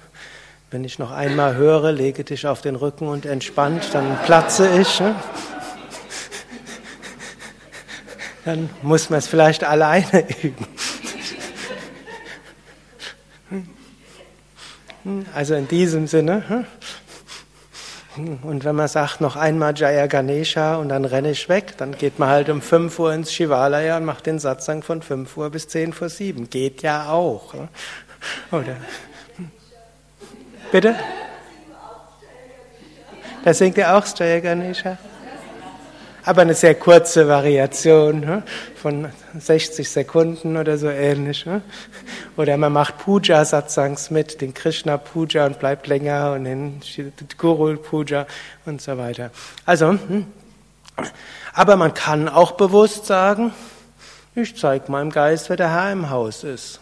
wenn 0.71 0.85
ich 0.85 0.99
noch 0.99 1.11
einmal 1.11 1.57
höre, 1.57 1.93
lege 1.93 2.25
dich 2.25 2.47
auf 2.47 2.61
den 2.61 2.77
Rücken 2.77 3.09
und 3.09 3.25
entspannt, 3.25 3.89
dann 3.93 4.19
platze 4.25 4.69
ich. 4.81 5.01
Ne? 5.01 5.15
Dann 8.45 8.69
muss 8.83 9.09
man 9.09 9.19
es 9.19 9.27
vielleicht 9.27 9.65
alleine 9.65 10.27
üben. 10.43 10.67
Also 15.35 15.55
in 15.55 15.69
diesem 15.69 16.07
Sinne. 16.07 16.45
Hm? 16.49 18.39
Und 18.43 18.65
wenn 18.65 18.75
man 18.75 18.89
sagt, 18.89 19.21
noch 19.21 19.37
einmal 19.37 19.75
Jaya 19.77 20.07
Ganesha 20.07 20.77
und 20.77 20.89
dann 20.89 21.05
renne 21.05 21.31
ich 21.31 21.49
weg, 21.49 21.75
dann 21.79 21.93
geht 21.97 22.19
man 22.19 22.29
halt 22.29 22.49
um 22.51 22.61
5 22.61 22.99
Uhr 22.99 23.13
ins 23.15 23.33
Shivalaya 23.33 23.97
und 23.97 24.05
macht 24.05 24.27
den 24.27 24.39
Satzang 24.39 24.83
von 24.83 25.03
5 25.03 25.37
Uhr 25.37 25.51
bis 25.51 25.69
10 25.69 25.93
vor 25.93 26.09
7. 26.09 26.51
Geht 26.51 26.83
ja 26.83 27.11
auch. 27.11 27.55
Ne? 27.55 27.69
Oder? 28.51 28.77
Bitte? 30.71 30.95
Da 33.45 33.55
singt 33.55 33.79
er 33.79 33.97
auch 33.97 34.05
Jaya 34.19 34.41
Ganesha 34.41 34.99
aber 36.29 36.43
eine 36.43 36.53
sehr 36.53 36.75
kurze 36.75 37.27
Variation 37.27 38.21
ne? 38.21 38.43
von 38.77 39.09
60 39.39 39.89
Sekunden 39.89 40.59
oder 40.59 40.77
so 40.77 40.91
ähnlich. 40.91 41.47
Ne? 41.47 41.63
Oder 42.37 42.59
man 42.59 42.71
macht 42.71 42.99
Puja-Satsangs 42.99 44.11
mit, 44.11 44.43
den 44.43 44.53
Krishna-Puja 44.53 45.47
und 45.47 45.59
bleibt 45.59 45.87
länger 45.87 46.33
und 46.33 46.45
den 46.45 46.83
Guru-Puja 47.39 48.27
und 48.67 48.83
so 48.83 48.99
weiter. 48.99 49.31
Also, 49.65 49.93
hm? 49.93 50.27
aber 51.55 51.77
man 51.77 51.95
kann 51.95 52.29
auch 52.29 52.53
bewusst 52.53 53.07
sagen, 53.07 53.55
ich 54.35 54.55
zeige 54.55 54.93
meinem 54.93 55.11
Geist, 55.11 55.49
wer 55.49 55.57
der 55.57 55.71
Herr 55.71 55.93
im 55.93 56.11
Haus 56.11 56.45
ist. 56.45 56.79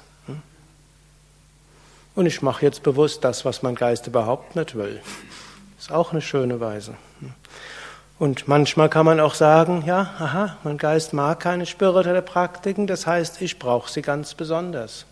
Und 2.16 2.26
ich 2.26 2.42
mache 2.42 2.64
jetzt 2.64 2.82
bewusst 2.82 3.22
das, 3.22 3.44
was 3.44 3.62
mein 3.62 3.74
Geist 3.74 4.06
überhaupt 4.06 4.56
nicht 4.56 4.74
will. 4.74 5.00
Ist 5.78 5.92
auch 5.92 6.12
eine 6.12 6.22
schöne 6.22 6.58
Weise. 6.58 6.94
Und 8.18 8.48
manchmal 8.48 8.88
kann 8.88 9.04
man 9.04 9.20
auch 9.20 9.34
sagen, 9.34 9.84
ja, 9.86 10.14
aha, 10.18 10.56
mein 10.64 10.78
Geist 10.78 11.12
mag 11.12 11.40
keine 11.40 11.66
spirituelle 11.66 12.22
Praktiken, 12.22 12.86
das 12.86 13.06
heißt, 13.06 13.42
ich 13.42 13.58
brauche 13.58 13.92
sie 13.92 14.00
ganz 14.00 14.32
besonders. 14.32 15.04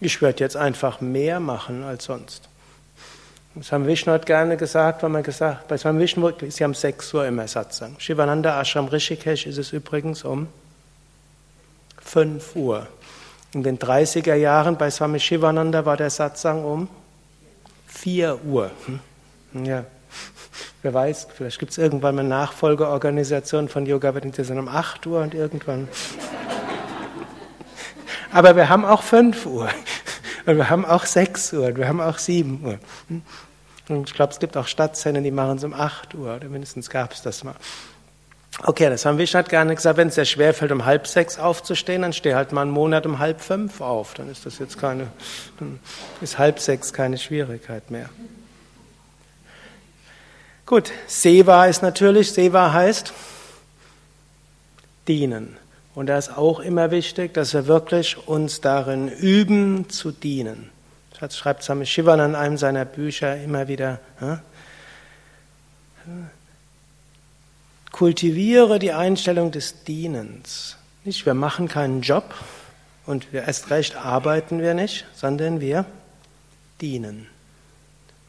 Ich 0.00 0.20
werde 0.20 0.40
jetzt 0.40 0.56
einfach 0.56 1.00
mehr 1.00 1.40
machen 1.40 1.82
als 1.82 2.04
sonst. 2.04 2.50
Haben 3.70 3.86
Vishnu 3.86 4.12
hat 4.12 4.26
gerne 4.26 4.58
gesagt, 4.58 5.02
weil 5.02 5.10
man 5.10 5.22
gesagt, 5.22 5.68
bei 5.68 5.78
Swami 5.78 6.00
Vishnu 6.00 6.28
ist 6.28 6.58
ja 6.58 6.66
um 6.66 6.74
6 6.74 7.14
Uhr 7.14 7.26
immer 7.26 7.48
Satsang. 7.48 7.94
Shivananda 7.98 8.60
Ashram 8.60 8.88
Rishikesh 8.88 9.46
ist 9.46 9.56
es 9.56 9.72
übrigens 9.72 10.24
um 10.24 10.48
5 12.02 12.56
Uhr. 12.56 12.88
In 13.54 13.62
den 13.62 13.78
30er 13.78 14.34
Jahren 14.34 14.76
bei 14.76 14.90
Swami 14.90 15.20
Shivananda 15.20 15.86
war 15.86 15.96
der 15.96 16.10
Satsang 16.10 16.64
um 16.64 16.88
4 17.86 18.44
Uhr. 18.44 18.70
Hm? 18.86 19.64
Ja. 19.64 19.84
Wer 20.82 20.92
weiß, 20.92 21.28
vielleicht 21.34 21.60
gibt 21.60 21.70
es 21.70 21.78
irgendwann 21.78 22.16
mal 22.16 22.22
eine 22.22 22.30
Nachfolgeorganisation 22.30 23.68
von 23.68 23.86
Yoga 23.86 24.12
Vedanta 24.14 24.42
um 24.52 24.68
8 24.68 25.06
Uhr 25.06 25.20
und 25.20 25.34
irgendwann. 25.34 25.88
Aber 28.32 28.56
wir 28.56 28.68
haben 28.68 28.84
auch 28.84 29.02
5 29.02 29.46
Uhr. 29.46 29.68
Und 30.46 30.56
wir 30.56 30.68
haben 30.68 30.84
auch 30.84 31.04
6 31.04 31.52
Uhr. 31.52 31.66
Und 31.68 31.78
wir 31.78 31.86
haben 31.86 32.00
auch 32.00 32.18
7 32.18 32.64
Uhr. 32.64 32.78
Und 33.88 34.08
ich 34.08 34.14
glaube, 34.14 34.32
es 34.32 34.40
gibt 34.40 34.56
auch 34.56 34.66
Stadtzellen, 34.66 35.22
die 35.22 35.30
machen 35.30 35.58
es 35.58 35.64
um 35.64 35.72
8 35.72 36.14
Uhr. 36.16 36.34
Oder 36.34 36.48
mindestens 36.48 36.90
gab 36.90 37.12
es 37.12 37.22
das 37.22 37.44
mal. 37.44 37.54
Okay, 38.62 38.88
das 38.88 39.04
haben 39.04 39.18
wir 39.18 39.26
schon 39.26 39.44
gerne 39.44 39.74
gesagt. 39.74 39.96
Wenn 39.96 40.08
es 40.08 40.14
sehr 40.14 40.24
schwer 40.24 40.54
fällt, 40.54 40.70
um 40.70 40.84
halb 40.84 41.06
sechs 41.06 41.38
aufzustehen, 41.38 42.02
dann 42.02 42.12
steh 42.12 42.34
halt 42.34 42.52
mal 42.52 42.62
einen 42.62 42.70
Monat 42.70 43.04
um 43.04 43.18
halb 43.18 43.40
fünf 43.40 43.80
auf. 43.80 44.14
Dann 44.14 44.30
ist 44.30 44.46
das 44.46 44.58
jetzt 44.58 44.78
keine, 44.78 45.08
dann 45.58 45.80
ist 46.20 46.38
halb 46.38 46.60
sechs 46.60 46.92
keine 46.92 47.18
Schwierigkeit 47.18 47.90
mehr. 47.90 48.08
Gut, 50.66 50.92
Seva 51.06 51.66
ist 51.66 51.82
natürlich, 51.82 52.32
Seva 52.32 52.72
heißt 52.72 53.12
dienen. 55.08 55.58
Und 55.94 56.06
da 56.06 56.16
ist 56.16 56.36
auch 56.36 56.60
immer 56.60 56.90
wichtig, 56.90 57.34
dass 57.34 57.54
wir 57.54 57.66
wirklich 57.66 58.26
uns 58.26 58.60
darin 58.60 59.08
üben 59.08 59.90
zu 59.90 60.10
dienen. 60.10 60.70
Das 61.20 61.36
schreibt 61.36 61.62
Swami 61.62 61.86
Shivan 61.86 62.20
an 62.20 62.34
einem 62.34 62.56
seiner 62.56 62.84
Bücher 62.84 63.36
immer 63.36 63.68
wieder. 63.68 64.00
Ja? 64.20 64.40
Kultiviere 67.94 68.80
die 68.80 68.90
Einstellung 68.90 69.52
des 69.52 69.84
Dienens. 69.84 70.76
Nicht, 71.04 71.26
wir 71.26 71.34
machen 71.34 71.68
keinen 71.68 72.00
Job 72.00 72.24
und 73.06 73.32
wir 73.32 73.44
erst 73.44 73.70
recht 73.70 73.94
arbeiten 73.94 74.60
wir 74.60 74.74
nicht, 74.74 75.06
sondern 75.14 75.60
wir 75.60 75.84
dienen. 76.80 77.28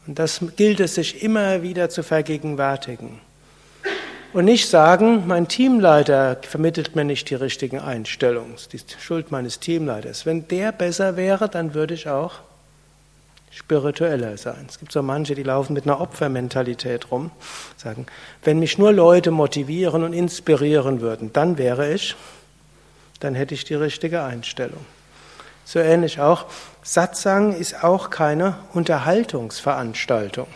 Und 0.06 0.20
das 0.20 0.40
gilt 0.54 0.78
es 0.78 0.94
sich 0.94 1.20
immer 1.20 1.62
wieder 1.62 1.90
zu 1.90 2.04
vergegenwärtigen. 2.04 3.18
Und 4.32 4.44
nicht 4.44 4.68
sagen, 4.68 5.26
mein 5.26 5.48
Teamleiter 5.48 6.38
vermittelt 6.42 6.94
mir 6.94 7.04
nicht 7.04 7.28
die 7.28 7.34
richtigen 7.34 7.80
Einstellungen. 7.80 8.54
Die 8.72 8.80
Schuld 9.00 9.32
meines 9.32 9.58
Teamleiters. 9.58 10.26
Wenn 10.26 10.46
der 10.46 10.70
besser 10.70 11.16
wäre, 11.16 11.48
dann 11.48 11.74
würde 11.74 11.94
ich 11.94 12.08
auch 12.08 12.34
spiritueller 13.56 14.36
sein. 14.36 14.66
Es 14.68 14.78
gibt 14.78 14.92
so 14.92 15.02
manche, 15.02 15.34
die 15.34 15.42
laufen 15.42 15.72
mit 15.72 15.84
einer 15.84 16.00
Opfermentalität 16.00 17.10
rum, 17.10 17.30
sagen, 17.76 18.06
wenn 18.44 18.58
mich 18.58 18.76
nur 18.76 18.92
Leute 18.92 19.30
motivieren 19.30 20.04
und 20.04 20.12
inspirieren 20.12 21.00
würden, 21.00 21.32
dann 21.32 21.56
wäre 21.56 21.92
ich, 21.92 22.14
dann 23.20 23.34
hätte 23.34 23.54
ich 23.54 23.64
die 23.64 23.74
richtige 23.74 24.22
Einstellung. 24.22 24.84
So 25.64 25.78
ähnlich 25.78 26.20
auch. 26.20 26.44
Satsang 26.82 27.54
ist 27.56 27.82
auch 27.82 28.10
keine 28.10 28.58
Unterhaltungsveranstaltung. 28.74 30.46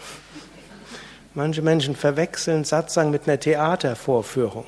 Manche 1.32 1.62
Menschen 1.62 1.96
verwechseln 1.96 2.64
Satsang 2.64 3.10
mit 3.10 3.26
einer 3.26 3.40
Theatervorführung. 3.40 4.66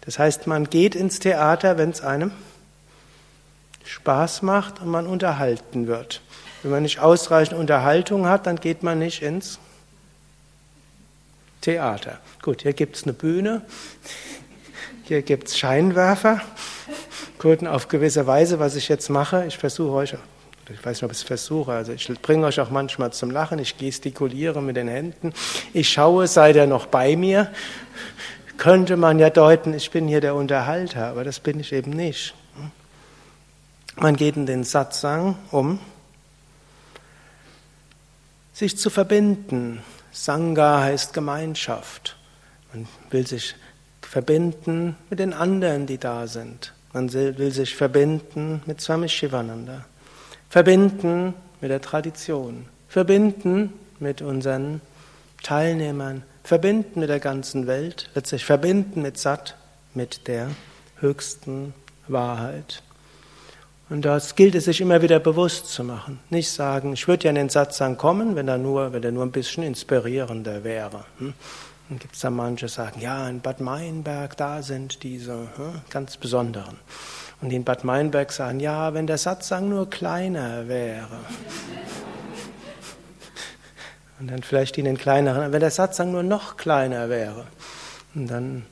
Das 0.00 0.18
heißt, 0.18 0.46
man 0.46 0.70
geht 0.70 0.94
ins 0.94 1.18
Theater, 1.18 1.76
wenn 1.76 1.90
es 1.90 2.00
einem 2.00 2.32
Spaß 3.84 4.40
macht 4.40 4.80
und 4.80 4.88
man 4.88 5.06
unterhalten 5.06 5.86
wird. 5.86 6.22
Wenn 6.64 6.70
man 6.70 6.82
nicht 6.82 6.98
ausreichend 6.98 7.58
Unterhaltung 7.58 8.26
hat, 8.26 8.46
dann 8.46 8.56
geht 8.56 8.82
man 8.82 8.98
nicht 8.98 9.20
ins 9.20 9.58
Theater. 11.60 12.20
Gut, 12.40 12.62
hier 12.62 12.72
gibt 12.72 12.96
es 12.96 13.02
eine 13.02 13.12
Bühne, 13.12 13.60
hier 15.02 15.20
gibt 15.20 15.48
es 15.48 15.58
Scheinwerfer. 15.58 16.40
Gut, 17.38 17.66
auf 17.66 17.88
gewisse 17.88 18.26
Weise, 18.26 18.60
was 18.60 18.76
ich 18.76 18.88
jetzt 18.88 19.10
mache, 19.10 19.44
ich 19.46 19.58
versuche 19.58 19.92
euch, 19.92 20.14
ich 20.70 20.82
weiß 20.82 20.96
nicht, 20.96 21.02
ob 21.02 21.10
ich 21.10 21.18
es 21.18 21.22
versuche, 21.22 21.72
also 21.72 21.92
ich 21.92 22.08
bringe 22.22 22.46
euch 22.46 22.58
auch 22.58 22.70
manchmal 22.70 23.12
zum 23.12 23.30
Lachen, 23.30 23.58
ich 23.58 23.76
gestikuliere 23.76 24.62
mit 24.62 24.76
den 24.76 24.88
Händen, 24.88 25.34
ich 25.74 25.90
schaue, 25.90 26.26
seid 26.28 26.56
ihr 26.56 26.66
noch 26.66 26.86
bei 26.86 27.14
mir? 27.14 27.50
Könnte 28.56 28.96
man 28.96 29.18
ja 29.18 29.28
deuten, 29.28 29.74
ich 29.74 29.90
bin 29.90 30.08
hier 30.08 30.22
der 30.22 30.34
Unterhalter, 30.34 31.08
aber 31.08 31.24
das 31.24 31.40
bin 31.40 31.60
ich 31.60 31.74
eben 31.74 31.90
nicht. 31.90 32.34
Man 33.96 34.16
geht 34.16 34.36
in 34.36 34.46
den 34.46 34.64
Satsang, 34.64 35.36
um 35.50 35.78
sich 38.54 38.78
zu 38.78 38.88
verbinden. 38.88 39.82
Sangha 40.12 40.82
heißt 40.82 41.12
Gemeinschaft. 41.12 42.16
Man 42.72 42.88
will 43.10 43.26
sich 43.26 43.56
verbinden 44.00 44.96
mit 45.10 45.18
den 45.18 45.32
anderen, 45.32 45.86
die 45.86 45.98
da 45.98 46.26
sind. 46.26 46.72
Man 46.92 47.12
will 47.12 47.50
sich 47.50 47.74
verbinden 47.74 48.62
mit 48.66 48.80
Swami 48.80 49.08
Shivananda, 49.08 49.84
verbinden 50.48 51.34
mit 51.60 51.72
der 51.72 51.80
Tradition, 51.80 52.66
verbinden 52.88 53.72
mit 53.98 54.22
unseren 54.22 54.80
Teilnehmern, 55.42 56.22
verbinden 56.44 57.00
mit 57.00 57.08
der 57.08 57.18
ganzen 57.18 57.66
Welt, 57.66 58.10
letztlich 58.14 58.44
verbinden 58.44 59.02
mit 59.02 59.18
Sat, 59.18 59.56
mit 59.92 60.28
der 60.28 60.50
höchsten 61.00 61.74
Wahrheit. 62.06 62.84
Und 63.90 64.04
das 64.04 64.34
gilt 64.34 64.54
es 64.54 64.64
sich 64.64 64.80
immer 64.80 65.02
wieder 65.02 65.20
bewusst 65.20 65.66
zu 65.68 65.84
machen. 65.84 66.18
Nicht 66.30 66.50
sagen, 66.50 66.94
ich 66.94 67.06
würde 67.06 67.24
ja 67.24 67.30
in 67.30 67.36
den 67.36 67.48
Satzang 67.50 67.98
kommen, 67.98 68.34
wenn 68.34 68.48
er 68.48 68.56
nur, 68.56 68.92
wenn 68.92 69.02
er 69.02 69.12
nur 69.12 69.24
ein 69.24 69.30
bisschen 69.30 69.62
inspirierender 69.62 70.64
wäre. 70.64 71.04
Hm? 71.18 71.34
Dann 71.88 71.98
gibt 71.98 72.14
es 72.14 72.20
da 72.20 72.30
manche, 72.30 72.66
die 72.66 72.72
sagen, 72.72 73.00
ja, 73.00 73.28
in 73.28 73.40
Bad 73.40 73.60
Meinberg, 73.60 74.38
da 74.38 74.62
sind 74.62 75.02
diese 75.02 75.48
hm, 75.56 75.82
ganz 75.90 76.16
besonderen. 76.16 76.78
Und 77.42 77.50
die 77.50 77.56
in 77.56 77.64
Bad 77.64 77.84
Meinberg 77.84 78.32
sagen, 78.32 78.58
ja, 78.58 78.94
wenn 78.94 79.06
der 79.06 79.18
Satzang 79.18 79.68
nur 79.68 79.90
kleiner 79.90 80.66
wäre. 80.66 81.18
Und 84.18 84.30
dann 84.30 84.42
vielleicht 84.42 84.76
die 84.76 84.80
in 84.80 84.86
den 84.86 84.96
kleineren, 84.96 85.52
wenn 85.52 85.60
der 85.60 85.70
Satzang 85.70 86.10
nur 86.10 86.22
noch 86.22 86.56
kleiner 86.56 87.10
wäre. 87.10 87.44
Und 88.14 88.28
dann 88.28 88.64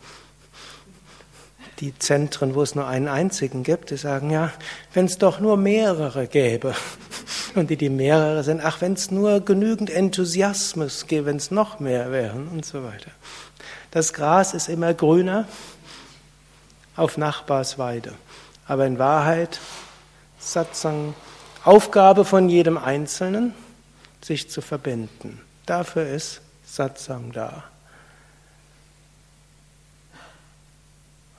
die 1.83 1.99
Zentren, 1.99 2.55
wo 2.55 2.63
es 2.63 2.77
nur 2.77 2.87
einen 2.87 3.09
einzigen 3.09 3.65
gibt, 3.65 3.91
die 3.91 3.97
sagen, 3.97 4.31
ja, 4.31 4.53
wenn 4.95 5.07
es 5.07 5.19
doch 5.19 5.41
nur 5.41 5.57
mehrere 5.57 6.29
gäbe. 6.29 6.77
Und 7.57 7.71
die, 7.71 7.77
die 7.77 7.89
mehrere 7.91 8.45
sind, 8.45 8.65
ach, 8.65 8.81
wenn 8.81 8.93
es 8.93 9.11
nur 9.11 9.41
genügend 9.41 9.91
Enthusiasmus 9.91 11.09
gäbe, 11.09 11.27
wenn 11.27 11.39
es 11.39 11.51
noch 11.51 11.81
mehr 11.81 12.13
wären 12.13 12.49
und 12.49 12.65
so 12.65 12.85
weiter. 12.85 13.11
Das 13.91 14.13
Gras 14.13 14.55
ist 14.55 14.69
immer 14.69 14.95
grüner 14.95 15.47
auf 16.95 17.19
Nachbarsweide. 17.19 18.15
Aber 18.69 18.87
in 18.87 19.01
Wahrheit, 19.01 19.59
Satsang, 20.39 21.15
Aufgabe 21.65 22.25
von 22.25 22.49
jedem 22.49 22.79
Einzelnen, 22.79 23.55
sich 24.23 24.49
zu 24.49 24.61
verbinden. 24.61 25.41
Dafür 25.67 26.07
ist 26.07 26.43
Satsang 26.65 27.33
da. 27.33 27.65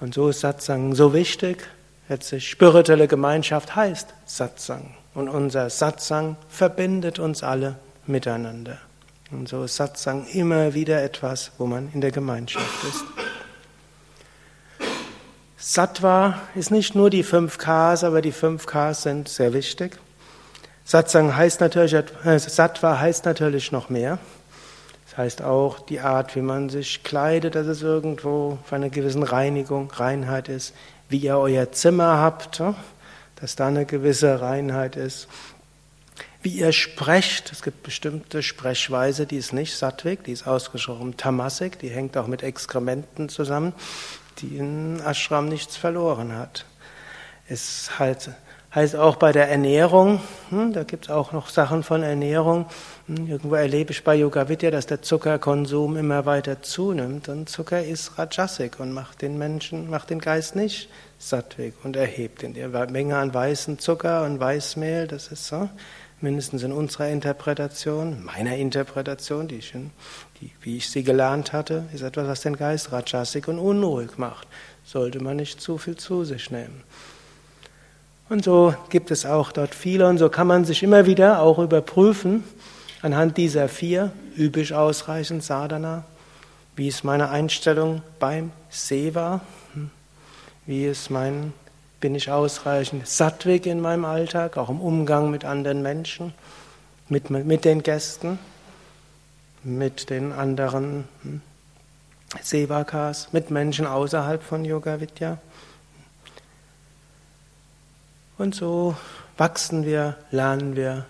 Und 0.03 0.13
so 0.13 0.27
ist 0.27 0.41
Satsang 0.41 0.95
so 0.95 1.13
wichtig. 1.13 1.65
Letztlich 2.09 2.49
spirituelle 2.49 3.07
Gemeinschaft 3.07 3.73
heißt 3.73 4.13
Satsang. 4.25 4.95
Und 5.13 5.29
unser 5.29 5.69
Satsang 5.69 6.35
verbindet 6.49 7.19
uns 7.19 7.41
alle 7.41 7.77
miteinander. 8.05 8.79
Und 9.31 9.47
so 9.47 9.63
ist 9.63 9.77
Satsang 9.77 10.27
immer 10.33 10.73
wieder 10.73 11.01
etwas, 11.01 11.53
wo 11.57 11.67
man 11.67 11.89
in 11.93 12.01
der 12.01 12.11
Gemeinschaft 12.11 12.83
ist. 12.83 13.05
Sattva 15.55 16.37
ist 16.53 16.69
nicht 16.69 16.95
nur 16.95 17.09
die 17.09 17.23
fünf 17.23 17.57
Ks, 17.57 18.03
aber 18.03 18.21
die 18.21 18.33
fünf 18.33 18.65
Ks 18.65 19.03
sind 19.03 19.29
sehr 19.29 19.53
wichtig. 19.53 19.97
Satsang 20.83 21.33
heißt 21.33 21.61
natürlich, 21.61 21.93
äh, 21.93 22.39
Sattva 22.39 22.99
heißt 22.99 23.23
natürlich 23.23 23.71
noch 23.71 23.87
mehr. 23.87 24.19
Das 25.13 25.25
heißt 25.25 25.41
auch 25.43 25.79
die 25.79 25.99
Art, 25.99 26.35
wie 26.35 26.41
man 26.41 26.69
sich 26.69 27.03
kleidet, 27.03 27.53
dass 27.53 27.67
es 27.67 27.83
irgendwo 27.83 28.57
für 28.65 28.75
eine 28.75 28.89
gewisse 28.89 29.31
Reinigung, 29.31 29.91
Reinheit 29.91 30.49
ist, 30.49 30.73
wie 31.07 31.19
ihr 31.19 31.37
euer 31.37 31.71
Zimmer 31.71 32.17
habt, 32.17 32.63
dass 33.35 33.55
da 33.55 33.67
eine 33.67 33.85
gewisse 33.85 34.41
Reinheit 34.41 34.95
ist. 34.95 35.27
Wie 36.41 36.49
ihr 36.49 36.71
sprecht, 36.71 37.51
es 37.51 37.61
gibt 37.61 37.83
bestimmte 37.83 38.41
Sprechweise, 38.41 39.27
die 39.27 39.37
ist 39.37 39.53
nicht 39.53 39.77
Sattvik, 39.77 40.23
die 40.23 40.31
ist 40.31 40.47
ausgesprochen 40.47 41.15
Tamasik, 41.15 41.77
die 41.77 41.89
hängt 41.89 42.17
auch 42.17 42.25
mit 42.25 42.41
Exkrementen 42.41 43.29
zusammen, 43.29 43.73
die 44.39 44.57
in 44.57 44.99
Ashram 44.99 45.47
nichts 45.47 45.77
verloren 45.77 46.35
hat. 46.35 46.65
Es 47.47 47.99
halt 47.99 48.31
Heißt 48.75 48.95
auch 48.95 49.17
bei 49.17 49.31
der 49.31 49.51
Ernährung, 49.51 50.19
hm, 50.49 50.73
da 50.73 50.83
gibt 50.83 51.05
es 51.05 51.11
auch 51.11 51.31
noch 51.31 51.49
Sachen 51.49 51.83
von 51.83 52.01
Ernährung. 52.01 52.65
Hm, 53.07 53.27
irgendwo 53.27 53.55
erlebe 53.55 53.91
ich 53.91 54.01
bei 54.05 54.15
Yoga 54.15 54.47
Vidya, 54.47 54.71
dass 54.71 54.85
der 54.85 55.01
Zuckerkonsum 55.01 55.97
immer 55.97 56.25
weiter 56.25 56.61
zunimmt. 56.61 57.27
Und 57.27 57.49
Zucker 57.49 57.83
ist 57.83 58.17
Rajasik 58.17 58.79
und 58.79 58.93
macht 58.93 59.21
den 59.21 59.37
Menschen, 59.37 59.89
macht 59.89 60.09
den 60.09 60.19
Geist 60.19 60.55
nicht 60.55 60.87
sattweg 61.19 61.73
und 61.83 61.97
erhebt 61.97 62.43
ihn. 62.43 62.53
Die 62.53 62.65
Menge 62.91 63.17
an 63.17 63.33
weißen 63.33 63.77
Zucker 63.79 64.23
und 64.23 64.39
Weißmehl, 64.39 65.07
das 65.07 65.27
ist 65.27 65.47
so, 65.47 65.69
mindestens 66.21 66.63
in 66.63 66.71
unserer 66.71 67.09
Interpretation, 67.09 68.23
meiner 68.23 68.55
Interpretation, 68.55 69.49
die 69.49 69.57
ich, 69.57 69.73
die, 70.39 70.51
wie 70.61 70.77
ich 70.77 70.89
sie 70.89 71.03
gelernt 71.03 71.51
hatte, 71.51 71.83
ist 71.93 72.03
etwas, 72.03 72.27
was 72.27 72.39
den 72.39 72.55
Geist 72.55 72.93
Rajasik 72.93 73.49
und 73.49 73.59
unruhig 73.59 74.17
macht. 74.17 74.47
Sollte 74.85 75.21
man 75.21 75.35
nicht 75.35 75.59
zu 75.59 75.77
viel 75.77 75.97
zu 75.97 76.23
sich 76.23 76.51
nehmen. 76.51 76.83
Und 78.29 78.45
so 78.45 78.73
gibt 78.89 79.11
es 79.11 79.25
auch 79.25 79.51
dort 79.51 79.75
viele 79.75 80.07
und 80.07 80.19
so 80.19 80.29
kann 80.29 80.47
man 80.47 80.63
sich 80.63 80.83
immer 80.83 81.05
wieder 81.05 81.41
auch 81.41 81.59
überprüfen 81.59 82.45
anhand 83.03 83.37
dieser 83.37 83.67
vier, 83.69 84.11
übe 84.35 84.61
ich 84.61 84.73
ausreichend 84.73 85.43
Sadhana, 85.43 86.05
wie 86.75 86.87
ist 86.87 87.03
meine 87.03 87.29
Einstellung 87.29 88.01
beim 88.17 88.51
Seva, 88.71 89.41
hm? 89.73 89.91
wie 90.65 90.85
ist 90.85 91.11
mein, 91.11 91.53
bin 91.99 92.15
ich 92.15 92.31
ausreichend 92.31 93.07
sattwig 93.07 93.67
in 93.67 93.79
meinem 93.81 94.05
Alltag, 94.05 94.57
auch 94.57 94.69
im 94.69 94.79
Umgang 94.79 95.29
mit 95.29 95.45
anderen 95.45 95.83
Menschen, 95.83 96.33
mit, 97.09 97.29
mit 97.29 97.65
den 97.65 97.83
Gästen, 97.83 98.39
mit 99.63 100.09
den 100.09 100.31
anderen 100.31 101.03
hm? 101.21 101.41
Sevakas, 102.41 103.33
mit 103.33 103.51
Menschen 103.51 103.85
außerhalb 103.85 104.41
von 104.41 104.65
Yoga 104.65 104.99
Vidya. 104.99 105.37
Und 108.39 108.55
so 108.55 108.95
wachsen 109.37 109.85
wir, 109.85 110.15
lernen 110.31 110.75
wir 110.75 111.05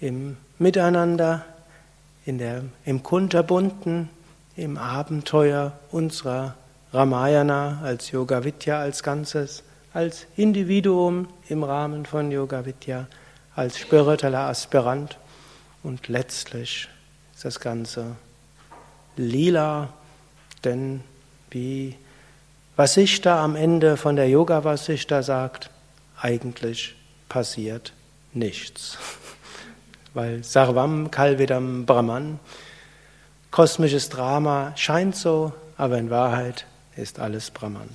im 0.00 0.36
Miteinander, 0.58 1.44
in 2.24 2.38
der, 2.38 2.64
im 2.84 3.02
Kunterbunten, 3.02 4.10
im 4.56 4.76
Abenteuer 4.76 5.72
unserer 5.90 6.54
Ramayana 6.92 7.80
als 7.82 8.10
Yoga 8.10 8.44
Vidya 8.44 8.80
als 8.80 9.02
Ganzes, 9.02 9.62
als 9.94 10.26
Individuum 10.36 11.28
im 11.48 11.62
Rahmen 11.62 12.06
von 12.06 12.30
Yoga 12.30 12.64
Vidya, 12.64 13.06
als 13.54 13.78
spiritueller 13.78 14.48
Aspirant 14.48 15.16
und 15.82 16.08
letztlich 16.08 16.88
ist 17.34 17.44
das 17.44 17.60
Ganze 17.60 18.16
lila, 19.16 19.92
denn 20.64 21.02
wie 21.50 21.96
Vasishta 22.76 23.42
am 23.42 23.56
Ende 23.56 23.96
von 23.96 24.16
der 24.16 24.28
Yoga 24.28 24.64
Vasishta 24.64 25.22
sagt, 25.22 25.70
eigentlich 26.20 26.94
passiert 27.28 27.92
nichts. 28.32 28.98
Weil 30.18 30.42
Sarvam 30.42 31.12
Kalvidam 31.12 31.86
Brahman, 31.86 32.40
kosmisches 33.52 34.08
Drama 34.08 34.72
scheint 34.74 35.14
so, 35.14 35.52
aber 35.76 35.96
in 35.96 36.10
Wahrheit 36.10 36.66
ist 36.96 37.20
alles 37.20 37.52
Brahman. 37.52 37.88